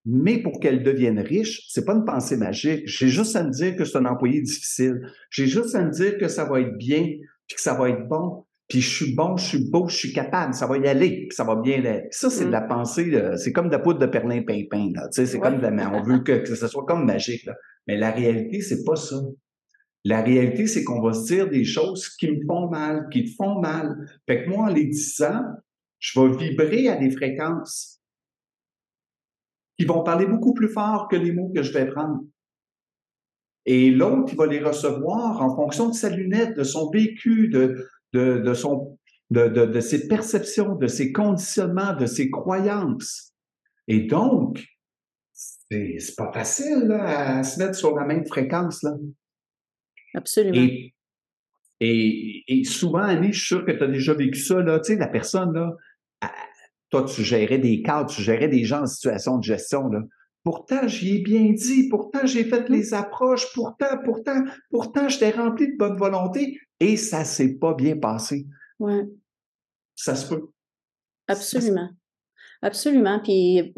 mais 0.04 0.42
pour 0.42 0.58
qu'elles 0.58 0.82
deviennent 0.82 1.20
riches, 1.20 1.66
c'est 1.68 1.84
pas 1.84 1.94
une 1.94 2.04
pensée 2.04 2.36
magique. 2.36 2.82
J'ai 2.86 3.06
juste 3.06 3.36
à 3.36 3.44
me 3.44 3.50
dire 3.50 3.76
que 3.76 3.84
c'est 3.84 3.98
un 3.98 4.06
employé 4.06 4.40
difficile. 4.40 5.00
J'ai 5.30 5.46
juste 5.46 5.76
à 5.76 5.84
me 5.84 5.92
dire 5.92 6.18
que 6.18 6.26
ça 6.26 6.44
va 6.44 6.60
être 6.60 6.76
bien, 6.76 7.06
puis 7.46 7.56
que 7.56 7.62
ça 7.62 7.74
va 7.74 7.90
être 7.90 8.08
bon, 8.08 8.44
puis 8.68 8.80
je 8.80 8.88
suis 8.88 9.14
bon, 9.14 9.36
je 9.36 9.44
suis 9.44 9.70
beau, 9.70 9.88
je 9.88 9.96
suis 9.96 10.12
capable, 10.12 10.54
ça 10.54 10.66
va 10.66 10.78
y 10.78 10.88
aller, 10.88 11.26
puis 11.28 11.36
ça 11.36 11.44
va 11.44 11.56
bien 11.56 11.78
aller. 11.78 12.06
Ça, 12.10 12.30
c'est 12.30 12.46
de 12.46 12.50
la 12.50 12.62
mm. 12.62 12.68
pensée, 12.68 13.22
c'est 13.36 13.52
comme 13.52 13.66
de 13.66 13.72
la 13.72 13.78
poudre 13.78 13.98
de 13.98 14.06
perlin-pimpin. 14.06 14.92
Tu 14.92 15.00
sais, 15.10 15.26
c'est 15.26 15.40
comme 15.40 15.58
de 15.58 15.62
la, 15.66 15.92
on 15.92 16.02
veut 16.02 16.20
que, 16.20 16.32
que 16.32 16.54
ce 16.54 16.66
soit 16.68 16.84
comme 16.86 17.04
magique. 17.04 17.44
Là. 17.44 17.54
Mais 17.86 17.98
la 17.98 18.10
réalité, 18.10 18.60
c'est 18.60 18.84
pas 18.84 18.96
ça. 18.96 19.16
La 20.04 20.22
réalité, 20.22 20.66
c'est 20.66 20.84
qu'on 20.84 21.00
va 21.00 21.12
se 21.12 21.26
dire 21.26 21.48
des 21.48 21.64
choses 21.64 22.08
qui 22.16 22.30
me 22.30 22.44
font 22.46 22.68
mal, 22.68 23.08
qui 23.12 23.24
te 23.24 23.30
font 23.36 23.60
mal. 23.60 24.08
Fait 24.26 24.44
que 24.44 24.48
moi, 24.48 24.64
en 24.64 24.72
les 24.72 24.86
disant, 24.86 25.42
je 25.98 26.18
vais 26.18 26.36
vibrer 26.36 26.88
à 26.88 26.96
des 26.96 27.10
fréquences 27.10 28.00
qui 29.78 29.84
vont 29.84 30.02
parler 30.02 30.26
beaucoup 30.26 30.54
plus 30.54 30.68
fort 30.68 31.08
que 31.08 31.16
les 31.16 31.32
mots 31.32 31.52
que 31.54 31.62
je 31.62 31.72
vais 31.72 31.86
prendre. 31.86 32.20
Et 33.64 33.90
l'autre, 33.90 34.32
il 34.32 34.36
va 34.36 34.46
les 34.46 34.60
recevoir 34.60 35.40
en 35.40 35.54
fonction 35.54 35.88
de 35.88 35.94
sa 35.94 36.10
lunette, 36.10 36.56
de 36.56 36.64
son 36.64 36.90
vécu, 36.90 37.48
de, 37.48 37.88
de, 38.12 38.38
de 38.38 38.54
son, 38.54 38.98
de, 39.30 39.48
de, 39.48 39.66
de 39.66 39.80
ses 39.80 40.08
perceptions, 40.08 40.74
de 40.74 40.88
ses 40.88 41.12
conditionnements, 41.12 41.94
de 41.94 42.06
ses 42.06 42.30
croyances. 42.30 43.32
Et 43.86 44.00
donc, 44.00 44.64
c'est 45.32 46.16
pas 46.16 46.32
facile 46.32 46.86
là, 46.88 47.38
à 47.38 47.42
se 47.44 47.58
mettre 47.58 47.76
sur 47.76 47.96
la 47.96 48.04
même 48.04 48.26
fréquence. 48.26 48.82
Là. 48.82 48.94
Absolument. 50.14 50.56
Et, 50.56 50.94
et, 51.80 52.44
et 52.48 52.64
souvent, 52.64 53.02
Annie, 53.02 53.32
je 53.32 53.38
suis 53.38 53.46
sûr 53.46 53.64
que 53.64 53.72
tu 53.72 53.82
as 53.82 53.88
déjà 53.88 54.14
vécu 54.14 54.38
ça. 54.38 54.60
Là, 54.60 54.80
tu 54.80 54.92
sais, 54.92 54.98
la 54.98 55.08
personne, 55.08 55.52
là, 55.54 55.74
toi, 56.90 57.04
tu 57.04 57.22
gérais 57.22 57.58
des 57.58 57.80
cadres, 57.80 58.10
tu 58.10 58.22
gérais 58.22 58.48
des 58.48 58.64
gens 58.64 58.82
en 58.82 58.86
situation 58.86 59.38
de 59.38 59.44
gestion. 59.44 59.88
Là. 59.88 60.02
Pourtant, 60.44 60.88
j'y 60.88 61.16
ai 61.16 61.18
bien 61.20 61.52
dit, 61.52 61.88
pourtant, 61.88 62.26
j'ai 62.26 62.44
fait 62.44 62.68
les 62.68 62.94
approches, 62.94 63.52
pourtant, 63.54 63.98
pourtant, 64.04 64.44
pourtant, 64.70 65.08
je 65.08 65.18
t'ai 65.18 65.30
rempli 65.30 65.68
de 65.68 65.76
bonne 65.76 65.96
volonté 65.96 66.58
et 66.80 66.96
ça 66.96 67.24
s'est 67.24 67.54
pas 67.54 67.74
bien 67.74 67.96
passé. 67.96 68.46
Ouais. 68.80 69.04
Ça 69.94 70.16
se 70.16 70.34
peut. 70.34 70.48
Absolument. 71.28 71.90
Absolument. 72.60 73.20
Puis 73.20 73.72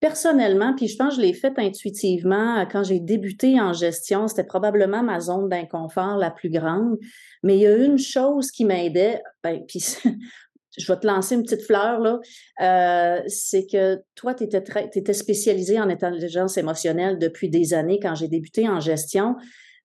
personnellement, 0.00 0.74
puis 0.74 0.88
je 0.88 0.96
pense 0.96 1.16
que 1.16 1.22
je 1.22 1.26
l'ai 1.26 1.34
fait 1.34 1.58
intuitivement 1.58 2.66
quand 2.70 2.82
j'ai 2.82 3.00
débuté 3.00 3.60
en 3.60 3.72
gestion, 3.72 4.26
c'était 4.26 4.44
probablement 4.44 5.02
ma 5.02 5.20
zone 5.20 5.48
d'inconfort 5.48 6.16
la 6.16 6.30
plus 6.30 6.50
grande. 6.50 6.98
Mais 7.42 7.56
il 7.56 7.60
y 7.60 7.66
a 7.66 7.76
une 7.76 7.98
chose 7.98 8.50
qui 8.50 8.64
m'aidait, 8.64 9.22
ben, 9.44 9.60
puis 9.68 9.84
je 10.76 10.92
vais 10.92 10.98
te 10.98 11.06
lancer 11.06 11.34
une 11.34 11.42
petite 11.42 11.62
fleur, 11.62 12.00
là, 12.00 12.20
euh, 12.60 13.22
c'est 13.26 13.66
que 13.66 14.02
toi, 14.14 14.34
tu 14.34 14.44
étais, 14.44 15.12
spécialisé 15.12 15.80
en 15.80 15.88
intelligence 15.88 16.56
émotionnelle 16.56 17.18
depuis 17.18 17.48
des 17.48 17.74
années. 17.74 17.98
Quand 18.00 18.14
j'ai 18.14 18.28
débuté 18.28 18.68
en 18.68 18.80
gestion, 18.80 19.36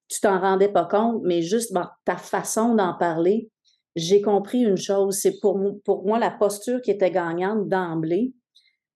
tu 0.08 0.20
t'en 0.20 0.40
rendais 0.40 0.70
pas 0.70 0.86
compte, 0.86 1.22
mais 1.24 1.42
juste 1.42 1.76
ta 2.06 2.18
façon 2.18 2.76
d'en 2.76 2.94
parler, 2.94 3.50
j'ai 3.96 4.22
compris 4.22 4.62
une 4.62 4.78
chose, 4.78 5.16
c'est 5.16 5.40
pour, 5.40 5.60
pour 5.84 6.06
moi 6.06 6.20
la 6.20 6.32
posture 6.32 6.82
qui 6.82 6.92
était 6.92 7.12
gagnante 7.12 7.68
d'emblée, 7.68 8.34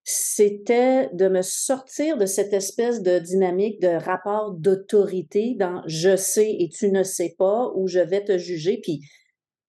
c'était 0.03 1.09
de 1.13 1.27
me 1.27 1.41
sortir 1.41 2.17
de 2.17 2.25
cette 2.25 2.53
espèce 2.53 3.01
de 3.01 3.19
dynamique 3.19 3.79
de 3.79 3.89
rapport 3.89 4.51
d'autorité 4.51 5.55
dans 5.57 5.83
je 5.85 6.15
sais 6.15 6.55
et 6.59 6.69
tu 6.69 6.89
ne 6.89 7.03
sais 7.03 7.35
pas 7.37 7.71
ou 7.75 7.87
je 7.87 7.99
vais 7.99 8.23
te 8.23 8.37
juger. 8.37 8.79
Puis 8.81 9.01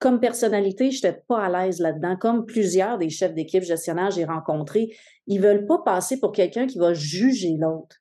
comme 0.01 0.19
personnalité, 0.19 0.91
je 0.91 1.07
n'étais 1.07 1.21
pas 1.29 1.45
à 1.45 1.67
l'aise 1.67 1.79
là-dedans. 1.79 2.17
Comme 2.17 2.47
plusieurs 2.47 2.99
des 2.99 3.11
chefs 3.11 3.35
d'équipe 3.35 3.63
gestionnaires 3.63 4.11
j'ai 4.11 4.25
rencontrés, 4.25 4.97
ils 5.27 5.41
veulent 5.41 5.67
pas 5.67 5.79
passer 5.85 6.19
pour 6.19 6.33
quelqu'un 6.33 6.67
qui 6.67 6.79
va 6.79 6.95
juger 6.95 7.55
l'autre. 7.59 7.97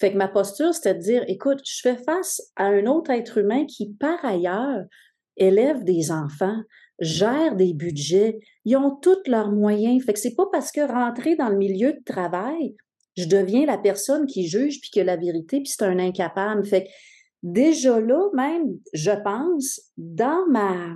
Fait 0.00 0.12
que 0.12 0.16
ma 0.16 0.28
posture, 0.28 0.72
c'était 0.72 0.94
de 0.94 1.00
dire, 1.00 1.24
écoute, 1.26 1.60
je 1.64 1.80
fais 1.82 1.96
face 1.96 2.40
à 2.56 2.66
un 2.66 2.86
autre 2.86 3.10
être 3.10 3.38
humain 3.38 3.66
qui, 3.66 3.92
par 3.94 4.24
ailleurs, 4.24 4.84
élève 5.36 5.82
des 5.82 6.12
enfants, 6.12 6.60
gère 7.00 7.56
des 7.56 7.74
budgets, 7.74 8.38
ils 8.64 8.76
ont 8.76 8.94
tous 8.94 9.18
leurs 9.26 9.50
moyens. 9.50 10.04
Fait 10.04 10.12
que 10.12 10.20
c'est 10.20 10.36
pas 10.36 10.46
parce 10.52 10.70
que 10.70 10.80
rentrer 10.80 11.34
dans 11.34 11.48
le 11.48 11.56
milieu 11.56 11.92
de 11.92 12.02
travail, 12.04 12.76
je 13.16 13.26
deviens 13.26 13.66
la 13.66 13.78
personne 13.78 14.26
qui 14.26 14.46
juge 14.46 14.80
puis 14.80 14.90
que 14.90 15.00
la 15.00 15.16
vérité 15.16 15.58
puis 15.58 15.68
c'est 15.68 15.84
un 15.84 15.98
incapable. 15.98 16.64
Fait 16.64 16.84
que 16.84 16.88
déjà 17.44 18.00
là, 18.00 18.30
même, 18.32 18.78
je 18.92 19.12
pense, 19.22 19.80
dans 19.96 20.46
ma, 20.48 20.94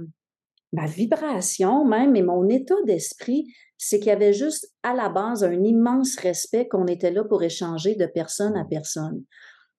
ma 0.73 0.87
vibration 0.87 1.85
même 1.85 2.17
et 2.17 2.23
mon 2.23 2.49
état 2.49 2.75
d'esprit, 2.87 3.47
c'est 3.77 3.99
qu'il 3.99 4.09
y 4.09 4.13
avait 4.13 4.33
juste 4.33 4.75
à 4.83 4.95
la 4.95 5.09
base 5.09 5.45
un 5.45 5.63
immense 5.63 6.17
respect 6.17 6.67
qu'on 6.67 6.87
était 6.87 7.13
là 7.13 7.23
pour 7.23 7.43
échanger 7.45 7.95
de 7.95 8.07
personne 8.07 8.57
à 8.57 8.65
personne. 8.65 9.23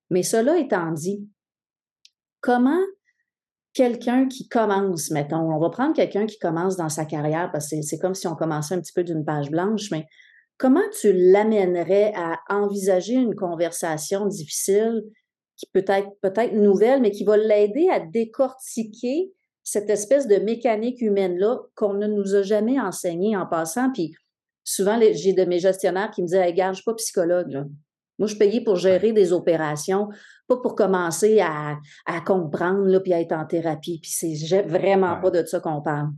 Mais 0.09 0.23
cela 0.23 0.57
étant 0.57 0.91
dit, 0.91 1.27
comment 2.39 2.81
quelqu'un 3.73 4.27
qui 4.27 4.47
commence, 4.47 5.11
mettons, 5.11 5.51
on 5.51 5.59
va 5.59 5.69
prendre 5.69 5.95
quelqu'un 5.95 6.27
qui 6.27 6.37
commence 6.37 6.77
dans 6.77 6.89
sa 6.89 7.05
carrière, 7.05 7.49
parce 7.51 7.69
que 7.69 7.81
c'est 7.81 7.99
comme 7.99 8.15
si 8.15 8.27
on 8.27 8.35
commençait 8.35 8.75
un 8.75 8.79
petit 8.79 8.93
peu 8.93 9.03
d'une 9.03 9.25
page 9.25 9.49
blanche, 9.49 9.89
mais 9.91 10.05
comment 10.57 10.87
tu 10.99 11.13
l'amènerais 11.13 12.13
à 12.15 12.39
envisager 12.49 13.15
une 13.15 13.35
conversation 13.35 14.27
difficile 14.27 15.03
qui 15.59 15.67
peut 15.73 15.85
être 15.87 16.09
peut-être 16.21 16.53
nouvelle, 16.53 17.01
mais 17.01 17.11
qui 17.11 17.25
va 17.25 17.35
l'aider 17.35 17.89
à 17.89 17.99
décortiquer 17.99 19.31
cette 19.63 19.89
espèce 19.89 20.25
de 20.27 20.37
mécanique 20.37 21.01
humaine-là 21.01 21.59
qu'on 21.75 21.93
ne 21.93 22.07
nous 22.07 22.33
a 22.33 22.41
jamais 22.41 22.79
enseigné 22.79 23.35
en 23.35 23.45
passant. 23.45 23.91
Puis 23.91 24.15
souvent, 24.63 24.97
j'ai 25.11 25.33
de 25.33 25.43
mes 25.43 25.59
gestionnaires 25.59 26.11
qui 26.11 26.21
me 26.21 26.27
disent 26.27 26.37
hey, 26.37 26.51
Regarde, 26.51 26.75
je 26.75 26.79
ne 26.79 26.81
suis 26.81 26.85
pas 26.85 26.95
psychologue. 26.95 27.51
Là. 27.51 27.65
Moi, 28.17 28.27
je 28.27 28.35
suis 28.35 28.39
payé 28.39 28.63
pour 28.63 28.77
gérer 28.77 29.11
des 29.11 29.33
opérations, 29.33 30.09
pas 30.47 30.57
pour 30.57 30.75
commencer 30.75 31.41
à, 31.41 31.77
comprendre 32.25 32.85
là, 32.85 32.99
puis 33.01 33.13
à 33.13 33.19
être 33.19 33.33
en 33.33 33.45
thérapie. 33.45 33.99
Puis 34.01 34.11
c'est 34.11 34.61
vraiment 34.63 35.19
pas 35.19 35.29
de 35.29 35.45
ça 35.45 35.59
qu'on 35.59 35.81
parle. 35.81 36.09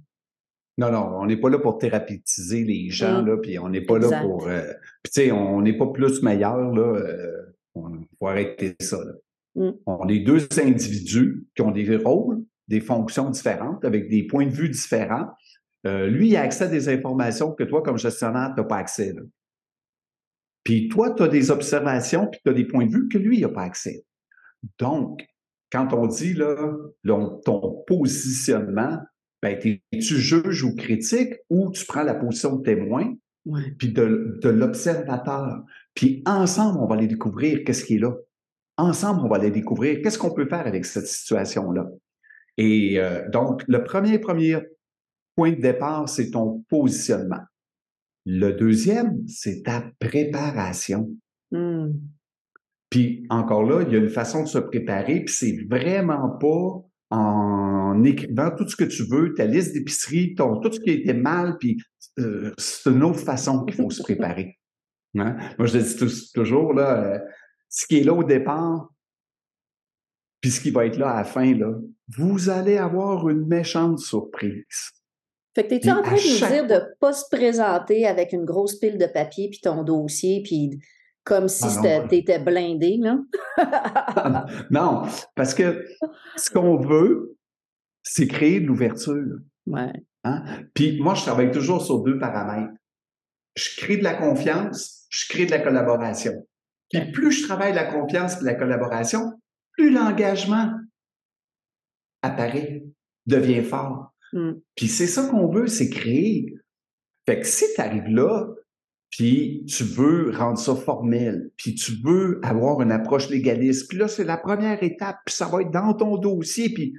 Non, 0.77 0.91
non, 0.91 1.19
on 1.19 1.25
n'est 1.25 1.37
pas 1.37 1.49
là 1.49 1.59
pour 1.59 1.77
thérapeutiser 1.77 2.63
les 2.63 2.89
gens, 2.89 3.21
mmh. 3.21 3.25
là, 3.27 3.37
puis 3.37 3.59
on 3.59 3.69
n'est 3.69 3.81
pas 3.81 3.99
là 3.99 4.21
pour. 4.21 4.47
Euh, 4.47 4.61
puis, 5.03 5.11
tu 5.13 5.21
sais, 5.21 5.31
on 5.31 5.61
n'est 5.61 5.77
pas 5.77 5.87
plus 5.87 6.23
meilleur, 6.23 6.73
là. 6.73 6.97
Euh, 6.97 7.55
on 7.75 7.99
faut 8.17 8.27
arrêter 8.27 8.75
ça, 8.79 8.97
là. 9.03 9.13
Mm. 9.55 9.71
On 9.85 10.07
est 10.07 10.19
deux 10.19 10.47
individus 10.57 11.45
qui 11.55 11.61
ont 11.61 11.71
des 11.71 11.97
rôles, 11.97 12.43
des 12.67 12.79
fonctions 12.79 13.29
différentes, 13.29 13.83
avec 13.85 14.09
des 14.09 14.23
points 14.23 14.45
de 14.45 14.51
vue 14.51 14.69
différents. 14.69 15.27
Euh, 15.85 16.07
lui, 16.07 16.29
il 16.29 16.35
a 16.35 16.41
accès 16.41 16.65
à 16.65 16.67
des 16.67 16.89
informations 16.89 17.51
que 17.51 17.63
toi, 17.63 17.81
comme 17.81 17.97
gestionnaire, 17.97 18.51
tu 18.55 18.61
n'as 18.61 18.67
pas 18.67 18.77
accès. 18.77 19.13
Puis 20.63 20.89
toi, 20.89 21.11
tu 21.11 21.23
as 21.23 21.27
des 21.27 21.51
observations, 21.51 22.27
puis 22.27 22.39
tu 22.43 22.51
as 22.51 22.53
des 22.53 22.65
points 22.65 22.85
de 22.85 22.91
vue 22.91 23.07
que 23.07 23.17
lui, 23.17 23.37
il 23.37 23.41
n'a 23.41 23.49
pas 23.49 23.63
accès. 23.63 24.05
Donc, 24.77 25.25
quand 25.71 25.93
on 25.93 26.05
dit 26.05 26.33
là, 26.33 26.75
ton 27.43 27.83
positionnement, 27.87 28.99
ben, 29.41 29.57
tu 29.57 29.81
juges 29.99 30.63
ou 30.63 30.75
critiques 30.75 31.33
ou 31.49 31.71
tu 31.71 31.85
prends 31.85 32.03
la 32.03 32.13
position 32.13 32.57
de 32.57 32.63
témoin, 32.63 33.15
puis 33.79 33.91
de, 33.91 34.37
de 34.41 34.49
l'observateur. 34.49 35.63
Puis 35.95 36.21
ensemble, 36.25 36.79
on 36.79 36.87
va 36.87 36.95
aller 36.95 37.07
découvrir 37.07 37.63
qu'est-ce 37.65 37.83
qui 37.83 37.95
est 37.95 37.99
là. 37.99 38.15
Ensemble, 38.81 39.21
on 39.23 39.27
va 39.27 39.35
aller 39.35 39.51
découvrir 39.51 40.01
qu'est-ce 40.01 40.17
qu'on 40.17 40.33
peut 40.33 40.47
faire 40.47 40.65
avec 40.65 40.85
cette 40.85 41.05
situation-là. 41.05 41.87
Et 42.57 42.99
euh, 42.99 43.29
donc, 43.29 43.63
le 43.67 43.83
premier, 43.83 44.17
premier 44.17 44.57
point 45.35 45.51
de 45.51 45.61
départ, 45.61 46.09
c'est 46.09 46.31
ton 46.31 46.65
positionnement. 46.67 47.41
Le 48.25 48.53
deuxième, 48.53 49.21
c'est 49.27 49.61
ta 49.61 49.83
préparation. 49.99 51.11
Hmm. 51.51 51.91
Puis 52.89 53.27
encore 53.29 53.61
là, 53.61 53.83
il 53.83 53.93
y 53.93 53.95
a 53.95 53.99
une 53.99 54.09
façon 54.09 54.41
de 54.41 54.47
se 54.47 54.57
préparer, 54.57 55.25
puis 55.25 55.33
c'est 55.35 55.57
vraiment 55.69 56.29
pas 56.39 56.81
en 57.15 58.03
écrivant 58.03 58.49
tout 58.49 58.67
ce 58.67 58.75
que 58.75 58.83
tu 58.85 59.03
veux, 59.03 59.35
ta 59.35 59.45
liste 59.45 59.73
d'épicerie, 59.73 60.33
tout 60.33 60.71
ce 60.71 60.79
qui 60.79 60.89
a 60.89 60.93
été 60.93 61.13
mal, 61.13 61.57
puis 61.59 61.77
euh, 62.17 62.51
c'est 62.57 62.89
une 62.89 63.03
autre 63.03 63.19
façon 63.19 63.63
qu'il 63.63 63.75
faut 63.75 63.91
se 63.91 64.01
préparer. 64.01 64.57
Hein? 65.19 65.35
Moi, 65.57 65.67
je 65.67 65.77
dis 65.77 66.31
toujours, 66.33 66.73
là, 66.73 67.03
euh, 67.03 67.19
ce 67.71 67.87
qui 67.87 67.99
est 67.99 68.03
là 68.03 68.13
au 68.13 68.23
départ, 68.23 68.89
puis 70.41 70.51
ce 70.51 70.59
qui 70.59 70.71
va 70.71 70.85
être 70.85 70.97
là 70.97 71.09
à 71.11 71.17
la 71.17 71.23
fin, 71.23 71.55
là, 71.55 71.73
vous 72.17 72.49
allez 72.49 72.77
avoir 72.77 73.29
une 73.29 73.47
méchante 73.47 73.99
surprise. 73.99 74.91
Fait 75.55 75.63
que 75.63 75.69
t'es-tu 75.69 75.89
en 75.89 76.01
train 76.01 76.15
de 76.15 76.41
nous 76.41 76.47
dire 76.47 76.67
de 76.67 76.73
de 76.73 76.95
pas 76.99 77.13
se 77.13 77.25
présenter 77.29 78.05
avec 78.05 78.33
une 78.33 78.45
grosse 78.45 78.79
pile 78.79 78.97
de 78.97 79.05
papier 79.05 79.49
puis 79.49 79.59
ton 79.59 79.83
dossier 79.83 80.41
puis 80.43 80.79
comme 81.23 81.47
si 81.47 81.65
ah 81.85 82.07
t'étais 82.07 82.39
blindé, 82.39 82.97
là? 82.97 83.19
non, 84.71 85.03
parce 85.35 85.53
que 85.53 85.85
ce 86.35 86.49
qu'on 86.49 86.77
veut, 86.77 87.37
c'est 88.01 88.27
créer 88.27 88.59
de 88.59 88.65
l'ouverture. 88.65 89.37
Ouais. 89.67 89.91
Hein? 90.23 90.43
Puis 90.73 90.99
moi, 90.99 91.13
je 91.13 91.21
travaille 91.21 91.51
toujours 91.51 91.85
sur 91.85 91.99
deux 91.99 92.17
paramètres. 92.17 92.73
Je 93.55 93.69
crée 93.77 93.97
de 93.97 94.03
la 94.03 94.15
confiance, 94.15 95.05
je 95.09 95.27
crée 95.29 95.45
de 95.45 95.51
la 95.51 95.59
collaboration. 95.59 96.33
Puis 96.91 97.11
plus 97.11 97.31
je 97.31 97.47
travaille 97.47 97.73
la 97.73 97.85
confiance 97.85 98.41
et 98.41 98.45
la 98.45 98.55
collaboration, 98.55 99.33
plus 99.73 99.91
l'engagement 99.91 100.71
apparaît, 102.21 102.83
devient 103.25 103.63
fort. 103.63 104.13
Hmm. 104.33 104.53
Puis 104.75 104.87
c'est 104.87 105.07
ça 105.07 105.27
qu'on 105.27 105.51
veut, 105.51 105.67
c'est 105.67 105.89
créer. 105.89 106.53
Fait 107.25 107.39
que 107.39 107.47
si 107.47 107.65
tu 107.73 107.81
arrives 107.81 108.07
là, 108.07 108.47
puis 109.11 109.65
tu 109.67 109.83
veux 109.83 110.31
rendre 110.31 110.57
ça 110.57 110.75
formel, 110.75 111.51
puis 111.57 111.75
tu 111.75 111.93
veux 112.03 112.39
avoir 112.43 112.81
une 112.81 112.91
approche 112.91 113.29
légaliste, 113.29 113.89
puis 113.89 113.97
là, 113.97 114.07
c'est 114.07 114.23
la 114.23 114.37
première 114.37 114.81
étape, 114.81 115.17
puis 115.25 115.35
ça 115.35 115.47
va 115.47 115.61
être 115.61 115.71
dans 115.71 115.93
ton 115.93 116.17
dossier, 116.17 116.69
puis 116.73 116.93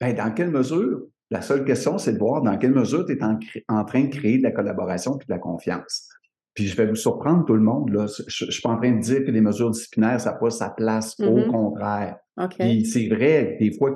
ben, 0.00 0.14
dans 0.14 0.32
quelle 0.32 0.50
mesure? 0.50 1.02
La 1.30 1.42
seule 1.42 1.64
question, 1.64 1.98
c'est 1.98 2.14
de 2.14 2.18
voir 2.18 2.42
dans 2.42 2.56
quelle 2.56 2.72
mesure 2.72 3.04
tu 3.04 3.12
es 3.12 3.22
en, 3.22 3.38
en, 3.68 3.84
train 3.84 4.04
de 4.04 4.14
créer 4.14 4.38
de 4.38 4.42
la 4.42 4.50
collaboration 4.50 5.16
puis 5.16 5.26
de 5.26 5.32
la 5.32 5.38
confiance. 5.38 6.08
Puis 6.54 6.66
je 6.66 6.76
vais 6.76 6.86
vous 6.86 6.96
surprendre 6.96 7.44
tout 7.44 7.54
le 7.54 7.62
monde. 7.62 7.90
Là. 7.90 8.06
Je 8.26 8.44
ne 8.44 8.50
suis 8.50 8.62
pas 8.62 8.70
en 8.70 8.76
train 8.76 8.92
de 8.92 9.00
dire 9.00 9.24
que 9.24 9.30
les 9.30 9.40
mesures 9.40 9.70
disciplinaires, 9.70 10.20
ça 10.20 10.32
n'a 10.32 10.38
pas 10.38 10.50
sa 10.50 10.70
place. 10.70 11.18
Au 11.20 11.38
mm-hmm. 11.38 11.50
contraire. 11.50 12.16
Okay. 12.36 12.84
c'est 12.84 13.08
vrai, 13.08 13.56
des 13.60 13.70
fois, 13.76 13.94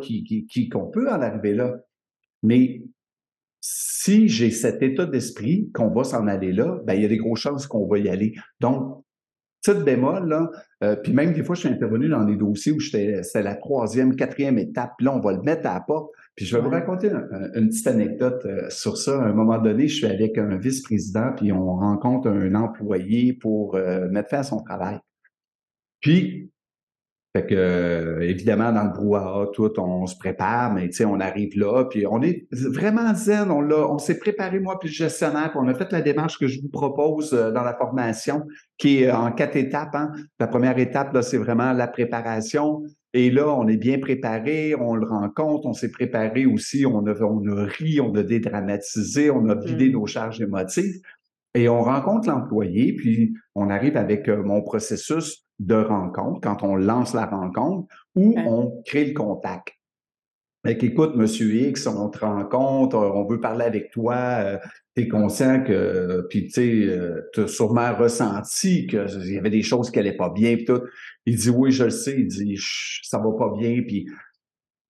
qu'on 0.71 0.91
peut 0.91 1.09
en 1.09 1.21
arriver 1.23 1.55
là. 1.55 1.77
Mais 2.43 2.83
si 3.61 4.29
j'ai 4.29 4.51
cet 4.51 4.83
état 4.83 5.07
d'esprit 5.07 5.71
qu'on 5.73 5.89
va 5.91 6.05
s'en 6.05 6.27
aller 6.27 6.53
là, 6.53 6.79
ben, 6.85 6.95
il 6.95 7.03
y 7.03 7.05
a 7.07 7.09
des 7.09 7.17
grosses 7.17 7.41
chances 7.41 7.67
qu'on 7.67 7.87
va 7.87 7.99
y 7.99 8.09
aller. 8.09 8.35
Donc, 8.61 9.05
Petite 9.65 9.83
bémol, 9.83 10.29
là. 10.29 10.51
Euh, 10.83 10.97
puis 10.97 11.15
même 11.15 11.33
des 11.33 11.43
fois, 11.43 11.55
je 11.55 11.61
suis 11.61 11.69
intervenu 11.71 12.09
dans 12.09 12.25
des 12.25 12.37
dossiers 12.37 12.73
où 12.73 12.81
c'était 12.81 13.23
la 13.35 13.55
troisième, 13.55 14.15
quatrième 14.15 14.59
étape. 14.59 14.93
Puis 14.99 15.07
là, 15.07 15.15
on 15.15 15.21
va 15.21 15.33
le 15.33 15.41
mettre 15.41 15.67
à 15.67 15.75
la 15.75 15.81
porte. 15.81 16.11
Puis 16.37 16.47
je 16.47 16.57
vais 16.57 16.63
vous 16.63 16.71
raconter 16.71 17.11
une 17.55 17.69
petite 17.69 17.87
anecdote 17.87 18.45
euh, 18.45 18.69
sur 18.69 18.97
ça. 18.97 19.23
À 19.23 19.27
un 19.27 19.33
moment 19.33 19.59
donné, 19.59 19.87
je 19.87 19.97
suis 19.97 20.07
avec 20.07 20.37
un 20.37 20.57
vice-président, 20.57 21.33
puis 21.37 21.53
on 21.53 21.77
rencontre 21.77 22.29
un 22.29 22.55
employé 22.55 23.33
pour 23.33 23.77
euh, 23.77 24.09
mettre 24.09 24.31
fin 24.31 24.39
à 24.39 24.43
son 24.43 24.61
travail. 24.61 24.99
Puis 26.01 26.51
fait 27.37 27.47
que, 27.47 27.55
euh, 27.57 28.21
évidemment, 28.21 28.71
dans 28.71 28.85
le 28.85 28.91
brouhaha, 28.91 29.49
tout, 29.53 29.73
on 29.81 30.07
se 30.07 30.17
prépare, 30.17 30.73
mais 30.73 30.89
tu 30.89 30.99
sais, 30.99 31.05
on 31.05 31.19
arrive 31.19 31.59
là, 31.59 31.85
puis 31.87 32.07
on 32.07 32.23
est 32.23 32.47
vraiment 32.53 33.13
zen, 33.13 33.51
on 33.51 33.61
l'a, 33.61 33.91
on 33.91 33.99
s'est 33.99 34.21
préparé, 34.21 34.61
moi, 34.61 34.79
puis 34.79 34.89
le 34.89 34.95
gestionnaire, 34.95 35.51
puis 35.51 35.59
on 35.61 35.67
a 35.67 35.75
fait 35.75 35.91
la 35.91 36.01
démarche 36.01 36.39
que 36.39 36.47
je 36.47 36.61
vous 36.61 36.69
propose 36.69 37.35
euh, 37.35 37.51
dans 37.51 37.65
la 37.65 37.75
formation, 37.75 38.47
qui 38.79 39.03
est 39.03 39.11
en 39.11 39.33
quatre 39.33 39.57
étapes. 39.57 39.97
Hein. 39.97 40.13
La 40.39 40.47
première 40.47 40.79
étape, 40.79 41.13
là, 41.13 41.23
c'est 41.23 41.39
vraiment 41.39 41.73
la 41.73 41.89
préparation. 41.89 42.85
Et 43.15 43.33
là, 43.33 43.49
on 43.49 43.67
est 43.67 43.79
bien 43.79 43.99
préparé, 43.99 44.77
on 44.77 44.95
le 44.95 45.07
rencontre, 45.07 45.67
on 45.67 45.73
s'est 45.73 45.91
préparé 45.91 46.47
aussi, 46.47 46.87
on 46.87 47.05
a, 47.05 47.21
on 47.21 47.45
a 47.49 47.65
ri, 47.65 48.01
on 48.01 48.15
a 48.15 48.23
dédramatisé, 48.23 49.33
on 49.33 49.49
a 49.49 49.57
vidé 49.57 49.89
mmh. 49.89 49.93
nos 49.93 50.07
charges 50.07 50.41
émotives. 50.41 51.01
Et 51.57 51.69
on 51.69 51.83
rencontre 51.83 52.29
l'employé, 52.29 52.95
puis 52.95 53.35
on 53.57 53.71
arrive 53.71 53.97
avec 53.97 54.29
euh, 54.29 54.41
mon 54.45 54.63
processus 54.63 55.44
de 55.61 55.75
rencontre, 55.75 56.41
quand 56.41 56.63
on 56.63 56.77
lance 56.77 57.15
la 57.15 57.27
rencontre, 57.27 57.87
ou 58.15 58.35
on 58.39 58.83
crée 58.85 59.07
le 59.07 59.15
contact. 59.15 59.75
Fait 60.65 60.83
écoute, 60.83 61.15
Monsieur 61.15 61.55
X, 61.55 61.87
on 61.87 62.09
te 62.09 62.21
rencontre, 62.21 62.97
on 62.97 63.27
veut 63.27 63.39
parler 63.39 63.67
avec 63.67 63.91
toi, 63.91 64.17
euh, 64.17 64.59
tu 64.97 65.03
es 65.03 65.09
conscient 65.09 65.63
que, 65.63 66.27
puis 66.31 66.47
tu 66.47 66.53
sais, 66.53 66.89
euh, 66.89 67.21
tu 67.35 67.43
as 67.43 67.49
sûrement 67.49 67.95
ressenti 67.95 68.87
qu'il 68.87 69.35
y 69.35 69.37
avait 69.37 69.51
des 69.51 69.63
choses 69.63 69.91
qui 69.91 69.99
n'allaient 69.99 70.17
pas 70.17 70.31
bien, 70.31 70.57
puis 70.57 70.65
tout. 70.65 70.81
Il 71.27 71.37
dit, 71.37 71.51
oui, 71.51 71.71
je 71.71 71.85
le 71.85 71.91
sais, 71.91 72.15
il 72.19 72.29
dit, 72.29 72.59
ça 73.03 73.19
va 73.19 73.31
pas 73.39 73.53
bien, 73.59 73.83
puis 73.87 74.07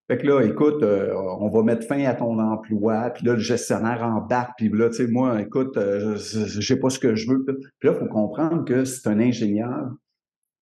fait 0.08 0.18
que 0.18 0.26
là, 0.28 0.42
écoute, 0.42 0.82
euh, 0.84 1.12
on 1.40 1.48
va 1.48 1.62
mettre 1.64 1.88
fin 1.88 2.04
à 2.04 2.14
ton 2.14 2.38
emploi, 2.38 3.10
puis 3.10 3.26
là, 3.26 3.32
le 3.32 3.40
gestionnaire 3.40 4.04
embarque, 4.04 4.52
puis 4.56 4.68
là, 4.68 4.90
tu 4.90 4.96
sais, 4.96 5.06
moi, 5.08 5.40
écoute, 5.40 5.74
je 5.76 6.60
j'ai 6.60 6.76
pas 6.76 6.90
ce 6.90 7.00
que 7.00 7.16
je 7.16 7.28
veux. 7.28 7.44
Puis 7.44 7.88
là, 7.88 7.94
il 7.94 7.98
faut 7.98 8.12
comprendre 8.12 8.64
que 8.64 8.84
c'est 8.84 9.08
un 9.08 9.18
ingénieur 9.18 9.90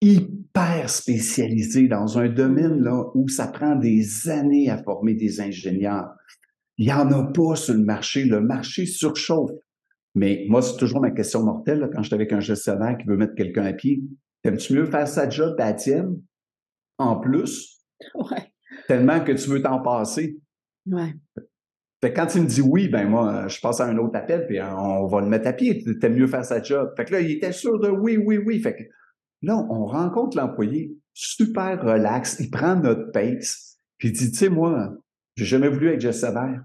hyper 0.02 0.90
spécialisé 0.90 1.87
dans 1.87 2.18
un 2.18 2.28
domaine 2.28 2.80
là, 2.82 3.04
où 3.14 3.28
ça 3.28 3.47
prend 3.47 3.76
des 3.76 4.28
années 4.28 4.68
à 4.68 4.82
former 4.82 5.14
des 5.14 5.40
ingénieurs. 5.40 6.11
Il 6.76 6.87
n'y 6.87 6.92
en 6.92 7.11
a 7.12 7.32
pas 7.32 7.54
sur 7.54 7.75
le 7.75 7.85
marché. 7.85 8.25
Le 8.25 8.40
marché 8.40 8.85
surchauffe. 8.85 9.52
Mais 10.14 10.44
moi, 10.49 10.61
c'est 10.61 10.76
toujours 10.76 11.00
ma 11.00 11.12
question 11.12 11.44
mortelle 11.44 11.78
là, 11.78 11.88
quand 11.88 12.02
je 12.02 12.09
suis 12.09 12.14
avec 12.14 12.32
un 12.32 12.40
gestionnaire 12.40 12.99
qui 12.99 13.06
veut 13.06 13.16
mettre 13.16 13.35
quelqu'un 13.35 13.64
à 13.64 13.73
pied. 13.73 14.02
Aimes-tu 14.44 14.75
mieux 14.75 14.87
faire 14.87 15.06
sa 15.06 15.28
job 15.28 15.54
à 15.59 15.66
la 15.66 15.73
tienne 15.75 16.21
en 16.99 17.16
plus? 17.21 17.80
Ouais. 18.14 18.52
Tellement 18.88 19.21
que 19.21 19.32
tu 19.32 19.49
veux 19.49 19.62
t'en 19.62 19.80
passer? 19.80 20.37
Ouais. 20.87 21.14
Fait 22.02 22.12
que 22.12 22.16
quand 22.16 22.35
il 22.35 22.42
me 22.42 22.47
dit 22.49 22.61
oui, 22.61 22.88
ben 22.88 23.09
moi, 23.09 23.47
je 23.47 23.61
passe 23.61 23.80
à 23.80 23.87
un 23.87 23.97
autre 23.99 24.16
appel, 24.16 24.44
puis 24.49 24.61
on 24.61 25.06
va 25.06 25.21
le 25.21 25.28
mettre 25.28 25.47
à 25.47 25.52
pied. 25.52 25.85
T'aimes 26.00 26.16
mieux 26.16 26.26
faire 26.26 26.44
sa 26.44 26.61
job. 26.61 26.92
Fait 26.97 27.04
que 27.04 27.12
là, 27.12 27.21
il 27.21 27.30
était 27.30 27.52
sûr 27.52 27.78
de 27.78 27.88
oui, 27.88 28.16
oui, 28.16 28.38
oui. 28.38 28.61
Fait 28.61 28.75
que 28.75 28.82
Là, 29.43 29.57
on 29.57 29.87
rencontre 29.87 30.37
l'employé 30.37 30.97
super 31.15 31.83
relax, 31.83 32.37
il 32.41 32.51
prend 32.51 32.77
notre 32.77 33.11
pace, 33.11 33.77
puis 33.99 34.09
il 34.09 34.13
dit, 34.13 34.31
tu 34.31 34.39
sais, 34.39 34.49
moi, 34.49 34.95
j'ai 35.37 35.45
jamais 35.45 35.69
voulu 35.69 35.89
être 35.89 36.01
gestionnaire. 36.01 36.65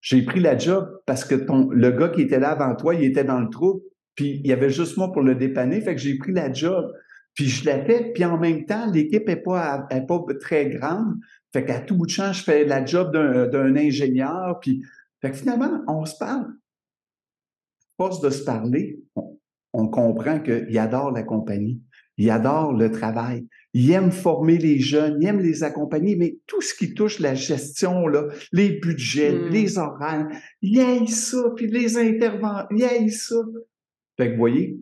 J'ai 0.00 0.22
pris 0.22 0.40
la 0.40 0.56
job 0.58 1.00
parce 1.06 1.24
que 1.24 1.34
le 1.34 1.90
gars 1.90 2.08
qui 2.10 2.22
était 2.22 2.38
là 2.38 2.50
avant 2.50 2.74
toi, 2.76 2.94
il 2.94 3.04
était 3.04 3.24
dans 3.24 3.40
le 3.40 3.48
trou, 3.48 3.82
puis 4.14 4.40
il 4.44 4.46
y 4.46 4.52
avait 4.52 4.70
juste 4.70 4.96
moi 4.96 5.10
pour 5.12 5.22
le 5.22 5.34
dépanner, 5.34 5.80
fait 5.80 5.94
que 5.94 6.00
j'ai 6.00 6.16
pris 6.18 6.32
la 6.32 6.52
job. 6.52 6.92
Puis 7.34 7.46
je 7.46 7.64
l'ai 7.64 7.84
fait, 7.84 8.12
puis 8.12 8.24
en 8.24 8.38
même 8.38 8.64
temps, 8.64 8.88
l'équipe 8.92 9.28
est 9.28 9.42
pas, 9.42 9.86
est 9.90 10.06
pas 10.06 10.20
très 10.40 10.68
grande. 10.68 11.16
Fait 11.52 11.64
qu'à 11.64 11.80
tout 11.80 11.96
bout 11.96 12.06
de 12.06 12.10
champ, 12.10 12.32
je 12.32 12.44
fais 12.44 12.64
la 12.64 12.84
job 12.84 13.12
d'un 13.12 13.74
ingénieur. 13.74 14.60
Puis, 14.60 14.84
fait 15.20 15.32
que 15.32 15.36
finalement, 15.36 15.82
on 15.88 16.04
se 16.04 16.16
parle. 16.16 16.46
Force 17.96 18.20
de 18.20 18.30
se 18.30 18.44
parler, 18.44 19.02
on 19.72 19.88
comprend 19.88 20.38
qu'il 20.38 20.78
adore 20.78 21.10
la 21.10 21.24
compagnie. 21.24 21.82
Il 22.16 22.30
adore 22.30 22.72
le 22.72 22.90
travail. 22.90 23.46
Il 23.72 23.90
aime 23.90 24.12
former 24.12 24.56
les 24.56 24.78
jeunes, 24.78 25.18
il 25.20 25.26
aime 25.26 25.40
les 25.40 25.64
accompagner, 25.64 26.14
mais 26.14 26.36
tout 26.46 26.60
ce 26.60 26.74
qui 26.74 26.94
touche 26.94 27.18
la 27.18 27.34
gestion, 27.34 28.06
là, 28.06 28.28
les 28.52 28.78
budgets, 28.78 29.32
hmm. 29.32 29.48
les 29.48 29.78
horaires, 29.78 30.28
il 30.62 30.78
aime 30.78 31.08
ça, 31.08 31.50
puis 31.56 31.66
les 31.66 31.98
interventions, 31.98 32.68
il 32.70 32.82
aime 32.82 33.08
ça. 33.08 33.36
Fait 34.16 34.28
que 34.28 34.32
vous 34.32 34.38
voyez, 34.38 34.78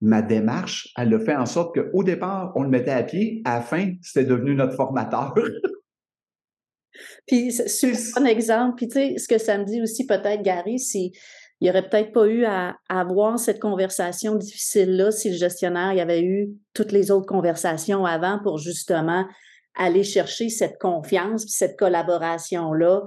ma 0.00 0.22
démarche, 0.22 0.88
elle 0.96 1.12
a 1.12 1.20
fait 1.20 1.36
en 1.36 1.46
sorte 1.46 1.74
qu'au 1.74 2.02
départ, 2.02 2.52
on 2.56 2.62
le 2.62 2.70
mettait 2.70 2.92
à 2.92 3.02
pied, 3.02 3.42
à 3.44 3.56
la 3.56 3.60
fin, 3.60 3.92
c'était 4.00 4.24
devenu 4.24 4.54
notre 4.54 4.74
formateur. 4.74 5.34
puis 7.26 7.52
c'est 7.52 7.90
un 7.90 8.20
bon 8.20 8.26
exemple. 8.26 8.76
Puis 8.76 8.88
tu 8.88 8.94
sais, 8.94 9.18
ce 9.18 9.28
que 9.28 9.38
ça 9.38 9.58
me 9.58 9.64
dit 9.64 9.82
aussi 9.82 10.06
peut-être, 10.06 10.42
Gary, 10.42 10.78
c'est 10.78 11.10
il 11.60 11.64
n'y 11.64 11.70
aurait 11.70 11.88
peut-être 11.88 12.12
pas 12.12 12.26
eu 12.26 12.44
à, 12.44 12.76
avoir 12.88 13.38
cette 13.38 13.60
conversation 13.60 14.34
difficile-là 14.36 15.10
si 15.10 15.30
le 15.30 15.36
gestionnaire 15.36 15.92
y 15.92 16.00
avait 16.00 16.22
eu 16.22 16.50
toutes 16.74 16.92
les 16.92 17.10
autres 17.10 17.26
conversations 17.26 18.04
avant 18.04 18.38
pour 18.42 18.58
justement 18.58 19.24
aller 19.76 20.04
chercher 20.04 20.50
cette 20.50 20.78
confiance 20.78 21.44
puis 21.44 21.52
cette 21.52 21.78
collaboration-là 21.78 23.02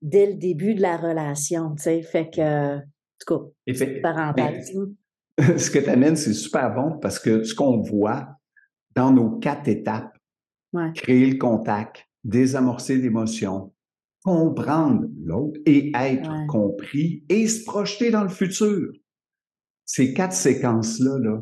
dès 0.00 0.26
le 0.26 0.34
début 0.34 0.74
de 0.74 0.82
la 0.82 0.96
relation. 0.96 1.74
Fait 1.76 2.30
que, 2.30 2.76
en 2.76 2.82
tout 3.26 3.50
cas, 3.66 4.02
parenthèse. 4.02 4.72
Ben, 5.36 5.58
ce 5.58 5.70
que 5.70 5.78
tu 5.78 5.90
amènes, 5.90 6.16
c'est 6.16 6.34
super 6.34 6.74
bon 6.74 6.98
parce 6.98 7.18
que 7.18 7.42
ce 7.42 7.54
qu'on 7.54 7.80
voit 7.80 8.28
dans 8.94 9.10
nos 9.10 9.38
quatre 9.38 9.68
étapes, 9.68 10.16
créer 10.94 11.26
le 11.26 11.38
contact, 11.38 12.04
désamorcer 12.24 12.96
l'émotion, 12.96 13.72
comprendre 14.24 15.06
l'autre 15.24 15.60
et 15.66 15.92
être 15.94 16.30
compris 16.48 17.24
et 17.28 17.46
se 17.46 17.64
projeter 17.64 18.10
dans 18.10 18.22
le 18.22 18.28
futur. 18.28 18.92
Ces 19.84 20.12
quatre 20.12 20.34
séquences-là, 20.34 21.18
là, 21.18 21.40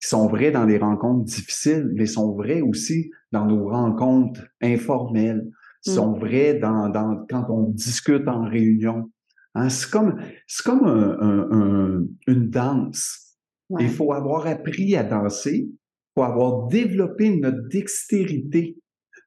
qui 0.00 0.08
sont 0.08 0.28
vraies 0.28 0.50
dans 0.50 0.64
les 0.64 0.78
rencontres 0.78 1.24
difficiles, 1.24 1.90
mais 1.94 2.06
sont 2.06 2.34
vraies 2.34 2.62
aussi 2.62 3.10
dans 3.32 3.46
nos 3.46 3.68
rencontres 3.68 4.42
informelles, 4.60 5.48
sont 5.82 6.16
mmh. 6.16 6.20
vraies 6.20 6.54
dans, 6.54 6.88
dans, 6.88 7.26
quand 7.28 7.46
on 7.50 7.68
discute 7.70 8.26
en 8.28 8.44
réunion. 8.48 9.10
Hein, 9.54 9.68
c'est 9.68 9.90
comme, 9.90 10.20
c'est 10.46 10.64
comme 10.64 10.86
un, 10.86 12.06
une 12.26 12.48
danse. 12.48 13.36
Il 13.78 13.88
faut 13.88 14.12
avoir 14.12 14.46
appris 14.46 14.96
à 14.96 15.02
danser, 15.02 15.68
il 15.68 15.78
faut 16.14 16.24
avoir 16.24 16.68
développé 16.68 17.36
notre 17.36 17.68
dextérité. 17.68 18.78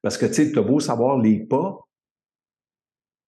Parce 0.02 0.18
que, 0.18 0.26
tu 0.26 0.34
sais, 0.34 0.52
tu 0.52 0.58
as 0.58 0.62
beau 0.62 0.78
savoir 0.78 1.18
les 1.18 1.44
pas, 1.46 1.85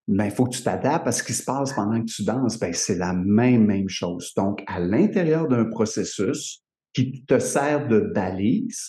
ben, 0.09 0.25
il 0.25 0.31
faut 0.31 0.47
que 0.47 0.57
tu 0.57 0.63
t'adaptes 0.63 1.07
à 1.07 1.13
ce 1.13 1.23
qui 1.23 1.35
se 1.35 1.45
passe 1.45 1.73
pendant 1.75 2.01
que 2.01 2.07
tu 2.07 2.25
danses. 2.25 2.59
Ben, 2.59 2.73
c'est 2.73 2.97
la 2.97 3.13
même, 3.13 3.67
même 3.67 3.89
chose. 3.89 4.33
Donc, 4.35 4.63
à 4.67 4.81
l'intérieur 4.81 5.47
d'un 5.49 5.67
processus 5.67 6.65
qui 6.95 7.25
te 7.27 7.39
sert 7.39 7.87
de 7.89 8.01
balise, 8.01 8.89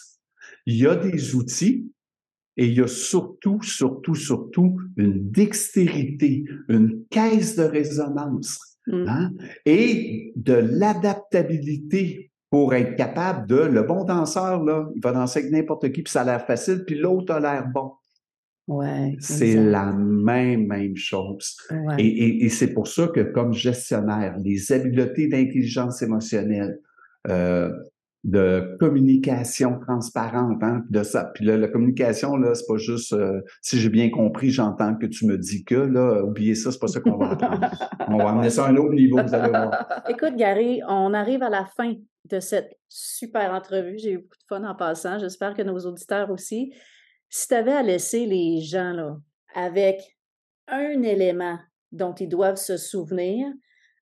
il 0.66 0.78
y 0.78 0.88
a 0.88 0.96
des 0.96 1.36
outils 1.36 1.92
et 2.56 2.68
il 2.68 2.74
y 2.74 2.82
a 2.82 2.88
surtout, 2.88 3.62
surtout, 3.62 4.16
surtout 4.16 4.78
une 4.98 5.30
dextérité, 5.30 6.46
une 6.70 7.06
caisse 7.10 7.56
de 7.56 7.64
résonance 7.64 8.60
mmh. 8.88 9.06
hein, 9.08 9.32
et 9.66 10.32
de 10.36 10.54
l'adaptabilité 10.54 12.32
pour 12.50 12.74
être 12.74 12.96
capable 12.96 13.48
de, 13.48 13.58
le 13.58 13.84
bon 13.84 14.06
danseur, 14.06 14.64
là, 14.64 14.90
il 14.96 15.02
va 15.02 15.12
danser 15.12 15.40
avec 15.40 15.52
n'importe 15.52 15.92
qui, 15.92 16.02
puis 16.02 16.12
ça 16.12 16.22
a 16.22 16.26
l'air 16.26 16.46
facile, 16.46 16.84
puis 16.86 16.96
l'autre 16.96 17.34
a 17.34 17.40
l'air 17.40 17.68
bon. 17.68 17.92
Ouais, 18.70 19.18
c'est 19.20 19.56
la 19.56 19.92
même, 19.92 20.68
même 20.68 20.96
chose. 20.96 21.58
Et, 21.98 22.46
et, 22.46 22.50
c'est 22.50 22.72
pour 22.72 22.88
ça 22.88 23.08
que 23.08 23.22
comme 23.22 23.52
gestionnaire, 23.52 24.38
les 24.38 24.72
habiletés 24.72 25.28
d'intelligence 25.28 26.04
émotionnelle, 26.04 26.80
euh, 27.28 27.72
de 28.24 28.78
communication 28.80 29.80
transparente, 29.80 30.62
hein, 30.62 30.84
de 30.88 31.02
ça. 31.02 31.32
Puis 31.34 31.46
la, 31.46 31.68
communication, 31.68 32.36
là, 32.38 32.54
c'est 32.54 32.68
pas 32.68 32.78
juste 32.78 33.14
euh, 33.14 33.42
si 33.62 33.80
j'ai 33.80 33.90
bien 33.90 34.12
compris, 34.12 34.52
j'entends 34.52 34.94
que 34.96 35.08
tu 35.08 35.26
me 35.26 35.36
dis 35.38 35.64
que, 35.64 35.74
là, 35.74 36.24
oubliez 36.24 36.54
ça, 36.54 36.72
c'est 36.72 36.80
pas 36.80 36.90
ça 36.90 37.00
qu'on 37.00 37.18
va 37.18 37.32
entendre. 37.32 37.72
on 38.08 38.18
va 38.18 38.30
amener 38.30 38.52
ça 38.52 38.66
à 38.66 38.70
un 38.70 38.76
autre 38.76 38.94
niveau, 38.94 39.18
vous 39.20 39.34
allez 39.34 39.50
voir. 39.50 40.04
Écoute, 40.10 40.36
Gary, 40.36 40.82
on 40.88 41.16
arrive 41.16 41.42
à 41.42 41.50
la 41.50 41.66
fin 41.66 41.96
de 42.30 42.40
cette 42.40 42.78
super 42.88 43.52
entrevue. 43.52 43.98
J'ai 43.98 44.12
eu 44.12 44.18
beaucoup 44.18 44.38
de 44.38 44.46
fun 44.48 44.64
en 44.64 44.76
passant. 44.76 45.18
J'espère 45.18 45.56
que 45.56 45.64
nos 45.64 45.80
auditeurs 45.80 46.30
aussi. 46.30 46.72
Si 47.30 47.48
tu 47.48 47.54
avais 47.54 47.74
à 47.74 47.84
laisser 47.84 48.26
les 48.26 48.62
gens 48.62 48.92
là, 48.92 49.18
avec 49.54 50.18
un 50.68 51.02
élément 51.04 51.60
dont 51.92 52.14
ils 52.14 52.30
doivent 52.30 52.58
se 52.58 52.78
souvenir 52.78 53.48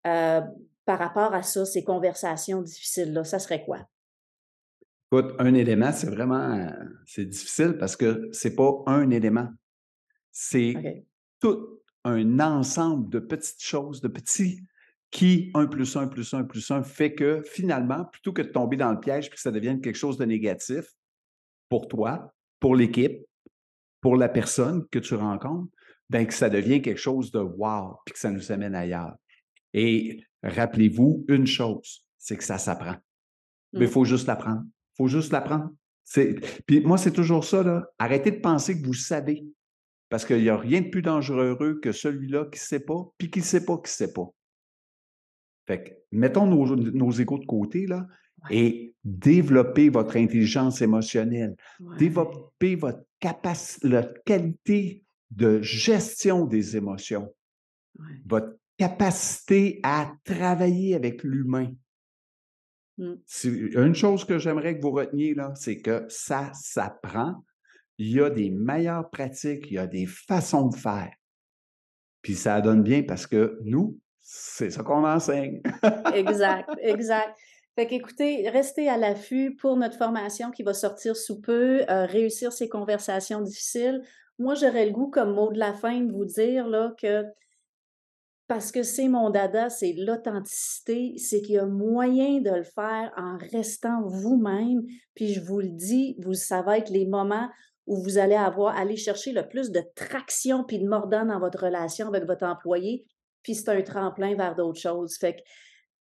euh, 0.05 0.41
par 0.85 0.99
rapport 0.99 1.33
à 1.33 1.43
ça, 1.43 1.65
ces 1.65 1.83
conversations 1.83 2.61
difficiles-là, 2.61 3.23
ça 3.23 3.39
serait 3.39 3.63
quoi? 3.63 3.87
Écoute, 5.11 5.35
un 5.39 5.53
élément, 5.53 5.91
c'est 5.91 6.09
vraiment 6.09 6.69
c'est 7.05 7.25
difficile 7.25 7.77
parce 7.79 7.95
que 7.95 8.29
c'est 8.31 8.55
pas 8.55 8.83
un 8.87 9.09
élément. 9.11 9.47
C'est 10.31 11.05
tout 11.39 11.81
un 12.03 12.39
ensemble 12.39 13.09
de 13.09 13.19
petites 13.19 13.61
choses, 13.61 14.01
de 14.01 14.07
petits 14.07 14.59
qui 15.11 15.51
1 15.53 15.67
plus 15.67 15.95
1 15.95 16.07
plus 16.07 16.33
1 16.33 16.43
plus 16.45 16.71
1 16.71 16.81
fait 16.81 17.13
que 17.13 17.43
finalement, 17.45 18.05
plutôt 18.05 18.33
que 18.33 18.41
de 18.41 18.47
tomber 18.47 18.77
dans 18.77 18.91
le 18.91 18.99
piège 18.99 19.27
et 19.27 19.29
que 19.29 19.39
ça 19.39 19.51
devienne 19.51 19.79
quelque 19.79 19.95
chose 19.95 20.17
de 20.17 20.25
négatif 20.25 20.85
pour 21.69 21.87
toi, 21.87 22.33
pour 22.63 22.77
l'équipe, 22.77 23.25
pour 23.99 24.15
la 24.15 24.29
personne 24.29 24.87
que 24.89 24.97
tu 24.97 25.15
rencontres, 25.15 25.69
ben 26.09 26.25
que 26.25 26.33
ça 26.33 26.49
devient 26.49 26.81
quelque 26.81 26.99
chose 26.99 27.29
de 27.29 27.39
wow, 27.39 27.97
puis 28.05 28.13
que 28.13 28.19
ça 28.19 28.31
nous 28.31 28.53
amène 28.53 28.73
ailleurs. 28.73 29.17
Et 29.73 30.23
rappelez-vous 30.43 31.25
une 31.27 31.45
chose, 31.45 32.05
c'est 32.17 32.37
que 32.37 32.43
ça 32.45 32.57
s'apprend. 32.57 32.95
Mais 33.73 33.81
il 33.81 33.87
mmh. 33.87 33.91
faut 33.91 34.05
juste 34.05 34.27
l'apprendre. 34.27 34.63
Il 34.65 34.95
faut 34.95 35.07
juste 35.09 35.33
l'apprendre. 35.33 35.71
Puis 36.65 36.79
moi, 36.85 36.97
c'est 36.97 37.11
toujours 37.11 37.43
ça, 37.43 37.63
là. 37.63 37.85
Arrêtez 37.99 38.31
de 38.31 38.39
penser 38.39 38.79
que 38.79 38.85
vous 38.85 38.93
savez. 38.93 39.43
Parce 40.07 40.23
qu'il 40.23 40.41
n'y 40.41 40.47
a 40.47 40.55
rien 40.55 40.79
de 40.79 40.89
plus 40.89 41.01
dangereux 41.01 41.81
que 41.81 41.91
celui-là 41.91 42.45
qui 42.45 42.59
ne 42.59 42.65
sait 42.65 42.85
pas, 42.85 43.11
puis 43.17 43.29
qui 43.29 43.39
ne 43.39 43.43
sait 43.43 43.65
pas 43.65 43.75
qui 43.75 43.91
ne 43.91 44.07
sait 44.07 44.13
pas. 44.13 44.29
Fait 45.67 45.83
que, 45.83 45.89
mettons 46.13 46.47
nos, 46.47 46.77
nos 46.77 47.11
égaux 47.11 47.39
de 47.39 47.45
côté, 47.45 47.87
là, 47.87 48.07
et 48.49 48.95
développez 49.03 49.89
votre 49.89 50.17
intelligence 50.17 50.81
émotionnelle. 50.81 51.55
Développez 51.97 52.75
votre 52.75 53.03
capacité, 53.19 53.87
la 53.87 54.03
qualité 54.03 55.03
de 55.31 55.61
gestion 55.61 56.45
des 56.45 56.77
émotions. 56.77 57.33
Votre 58.25 58.57
capacité 58.77 59.79
à 59.83 60.11
travailler 60.23 60.95
avec 60.95 61.23
l'humain. 61.23 61.71
Mmh. 62.97 63.13
Une 63.45 63.95
chose 63.95 64.25
que 64.25 64.37
j'aimerais 64.37 64.77
que 64.77 64.81
vous 64.81 64.91
reteniez, 64.91 65.33
là, 65.33 65.53
c'est 65.55 65.81
que 65.81 66.05
ça 66.09 66.51
s'apprend. 66.53 67.43
Il 67.97 68.11
y 68.11 68.21
a 68.21 68.29
des 68.29 68.49
meilleures 68.49 69.09
pratiques, 69.09 69.69
il 69.69 69.75
y 69.75 69.77
a 69.77 69.87
des 69.87 70.05
façons 70.05 70.67
de 70.67 70.75
faire. 70.75 71.11
Puis 72.21 72.35
ça 72.35 72.61
donne 72.61 72.83
bien 72.83 73.03
parce 73.03 73.27
que 73.27 73.59
nous, 73.63 73.99
c'est 74.21 74.69
ça 74.69 74.83
qu'on 74.83 75.05
enseigne. 75.05 75.61
exact, 76.13 76.69
exact. 76.81 77.37
Fait 77.75 77.87
qu'écoutez, 77.87 78.47
restez 78.49 78.87
à 78.87 78.97
l'affût 78.97 79.55
pour 79.55 79.77
notre 79.77 79.97
formation 79.97 80.51
qui 80.51 80.61
va 80.61 80.73
sortir 80.73 81.15
sous 81.15 81.41
peu, 81.41 81.81
euh, 81.89 82.05
réussir 82.05 82.53
ces 82.53 82.69
conversations 82.69 83.41
difficiles. 83.41 84.01
Moi, 84.37 84.53
j'aurais 84.53 84.85
le 84.85 84.91
goût, 84.91 85.09
comme 85.09 85.33
mot 85.33 85.51
de 85.51 85.57
la 85.57 85.73
fin, 85.73 86.01
de 86.01 86.11
vous 86.11 86.25
dire 86.25 86.67
là, 86.67 86.93
que 87.01 87.23
parce 88.47 88.71
que 88.71 88.83
c'est 88.83 89.07
mon 89.07 89.29
dada, 89.29 89.69
c'est 89.69 89.93
l'authenticité, 89.93 91.15
c'est 91.17 91.41
qu'il 91.41 91.55
y 91.55 91.57
a 91.57 91.65
moyen 91.65 92.41
de 92.41 92.51
le 92.51 92.63
faire 92.63 93.11
en 93.17 93.37
restant 93.51 94.01
vous-même. 94.05 94.83
Puis 95.15 95.33
je 95.33 95.41
vous 95.41 95.59
le 95.59 95.69
dis, 95.69 96.15
vous 96.19 96.33
savez 96.33 96.77
être 96.77 96.91
les 96.91 97.07
moments 97.07 97.49
où 97.87 98.01
vous 98.03 98.17
allez 98.17 98.35
avoir, 98.35 98.77
aller 98.77 98.97
chercher 98.97 99.31
le 99.31 99.47
plus 99.47 99.71
de 99.71 99.81
traction 99.95 100.63
puis 100.63 100.77
de 100.79 100.87
mordant 100.87 101.25
dans 101.25 101.39
votre 101.39 101.63
relation 101.63 102.07
avec 102.07 102.25
votre 102.25 102.45
employé. 102.45 103.05
Puis 103.43 103.55
c'est 103.55 103.69
un 103.69 103.81
tremplin 103.81 104.35
vers 104.35 104.55
d'autres 104.55 104.79
choses. 104.79 105.17
Fait 105.17 105.35
que 105.35 105.41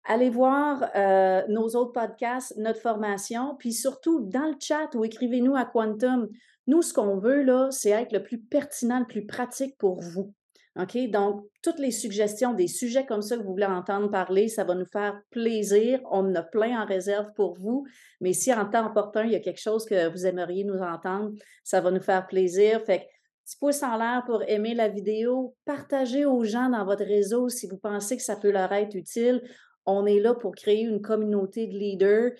allez 0.04 0.30
voir 0.30 0.90
euh, 0.94 1.42
nos 1.48 1.68
autres 1.76 1.92
podcasts, 1.92 2.56
notre 2.56 2.80
formation, 2.80 3.56
puis 3.58 3.72
surtout 3.72 4.20
dans 4.20 4.46
le 4.46 4.56
chat 4.60 4.94
ou 4.94 5.04
écrivez-nous 5.04 5.56
à 5.56 5.64
Quantum. 5.64 6.28
Nous, 6.66 6.82
ce 6.82 6.92
qu'on 6.92 7.18
veut, 7.18 7.42
là, 7.42 7.68
c'est 7.70 7.90
être 7.90 8.12
le 8.12 8.22
plus 8.22 8.38
pertinent, 8.38 9.00
le 9.00 9.06
plus 9.06 9.26
pratique 9.26 9.76
pour 9.78 10.00
vous. 10.00 10.32
OK? 10.78 10.96
Donc, 11.10 11.44
toutes 11.62 11.80
les 11.80 11.90
suggestions, 11.90 12.52
des 12.52 12.68
sujets 12.68 13.04
comme 13.04 13.22
ça 13.22 13.36
que 13.36 13.42
vous 13.42 13.50
voulez 13.50 13.66
entendre 13.66 14.10
parler, 14.10 14.48
ça 14.48 14.64
va 14.64 14.74
nous 14.74 14.86
faire 14.86 15.20
plaisir. 15.30 16.00
On 16.10 16.30
en 16.30 16.34
a 16.36 16.42
plein 16.42 16.80
en 16.80 16.86
réserve 16.86 17.32
pour 17.34 17.58
vous. 17.58 17.84
Mais 18.20 18.32
si 18.32 18.52
en 18.52 18.64
temps 18.64 18.86
opportun, 18.86 19.24
il 19.24 19.32
y 19.32 19.36
a 19.36 19.40
quelque 19.40 19.60
chose 19.60 19.84
que 19.84 20.08
vous 20.08 20.24
aimeriez 20.24 20.64
nous 20.64 20.78
entendre, 20.78 21.32
ça 21.64 21.80
va 21.80 21.90
nous 21.90 22.00
faire 22.00 22.26
plaisir. 22.28 22.80
Fait 22.84 23.00
que, 23.00 23.04
petit 23.44 23.56
pouce 23.58 23.82
en 23.82 23.96
l'air 23.96 24.22
pour 24.24 24.42
aimer 24.46 24.74
la 24.74 24.88
vidéo, 24.88 25.56
partagez 25.64 26.24
aux 26.24 26.44
gens 26.44 26.68
dans 26.68 26.84
votre 26.84 27.04
réseau 27.04 27.48
si 27.48 27.66
vous 27.66 27.78
pensez 27.78 28.16
que 28.16 28.22
ça 28.22 28.36
peut 28.36 28.52
leur 28.52 28.72
être 28.72 28.94
utile. 28.94 29.42
On 29.90 30.04
est 30.04 30.20
là 30.20 30.34
pour 30.34 30.54
créer 30.54 30.82
une 30.82 31.00
communauté 31.00 31.66
de 31.66 31.72
leaders, 31.72 32.32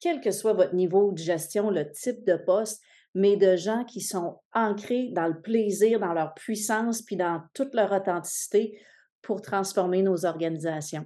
quel 0.00 0.20
que 0.20 0.32
soit 0.32 0.52
votre 0.52 0.74
niveau 0.74 1.12
de 1.12 1.18
gestion, 1.18 1.70
le 1.70 1.90
type 1.90 2.24
de 2.26 2.36
poste 2.36 2.82
mais 3.14 3.36
de 3.36 3.56
gens 3.56 3.84
qui 3.84 4.00
sont 4.00 4.38
ancrés 4.54 5.08
dans 5.12 5.26
le 5.26 5.40
plaisir, 5.40 5.98
dans 5.98 6.12
leur 6.12 6.34
puissance, 6.34 7.02
puis 7.02 7.16
dans 7.16 7.42
toute 7.54 7.74
leur 7.74 7.90
authenticité 7.92 8.80
pour 9.22 9.42
transformer 9.42 10.02
nos 10.02 10.24
organisations. 10.24 11.04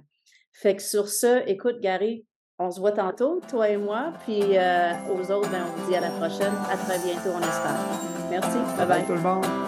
Fait 0.51 0.75
que 0.75 0.81
sur 0.83 1.07
ce, 1.07 1.47
écoute, 1.47 1.79
Gary, 1.79 2.25
on 2.59 2.69
se 2.69 2.79
voit 2.79 2.91
tantôt, 2.91 3.41
toi 3.49 3.69
et 3.69 3.77
moi, 3.77 4.13
puis 4.25 4.41
euh, 4.57 4.91
aux 5.11 5.31
autres, 5.31 5.49
ben, 5.49 5.63
on 5.65 5.81
vous 5.81 5.89
dit 5.89 5.95
à 5.95 6.01
la 6.01 6.11
prochaine. 6.11 6.53
À 6.69 6.77
très 6.77 6.99
bientôt, 6.99 7.29
on 7.33 7.39
espère. 7.39 8.29
Merci. 8.29 8.57
Bye 8.77 8.87
bye. 8.87 9.05
tout 9.05 9.13
le 9.13 9.21
monde. 9.21 9.62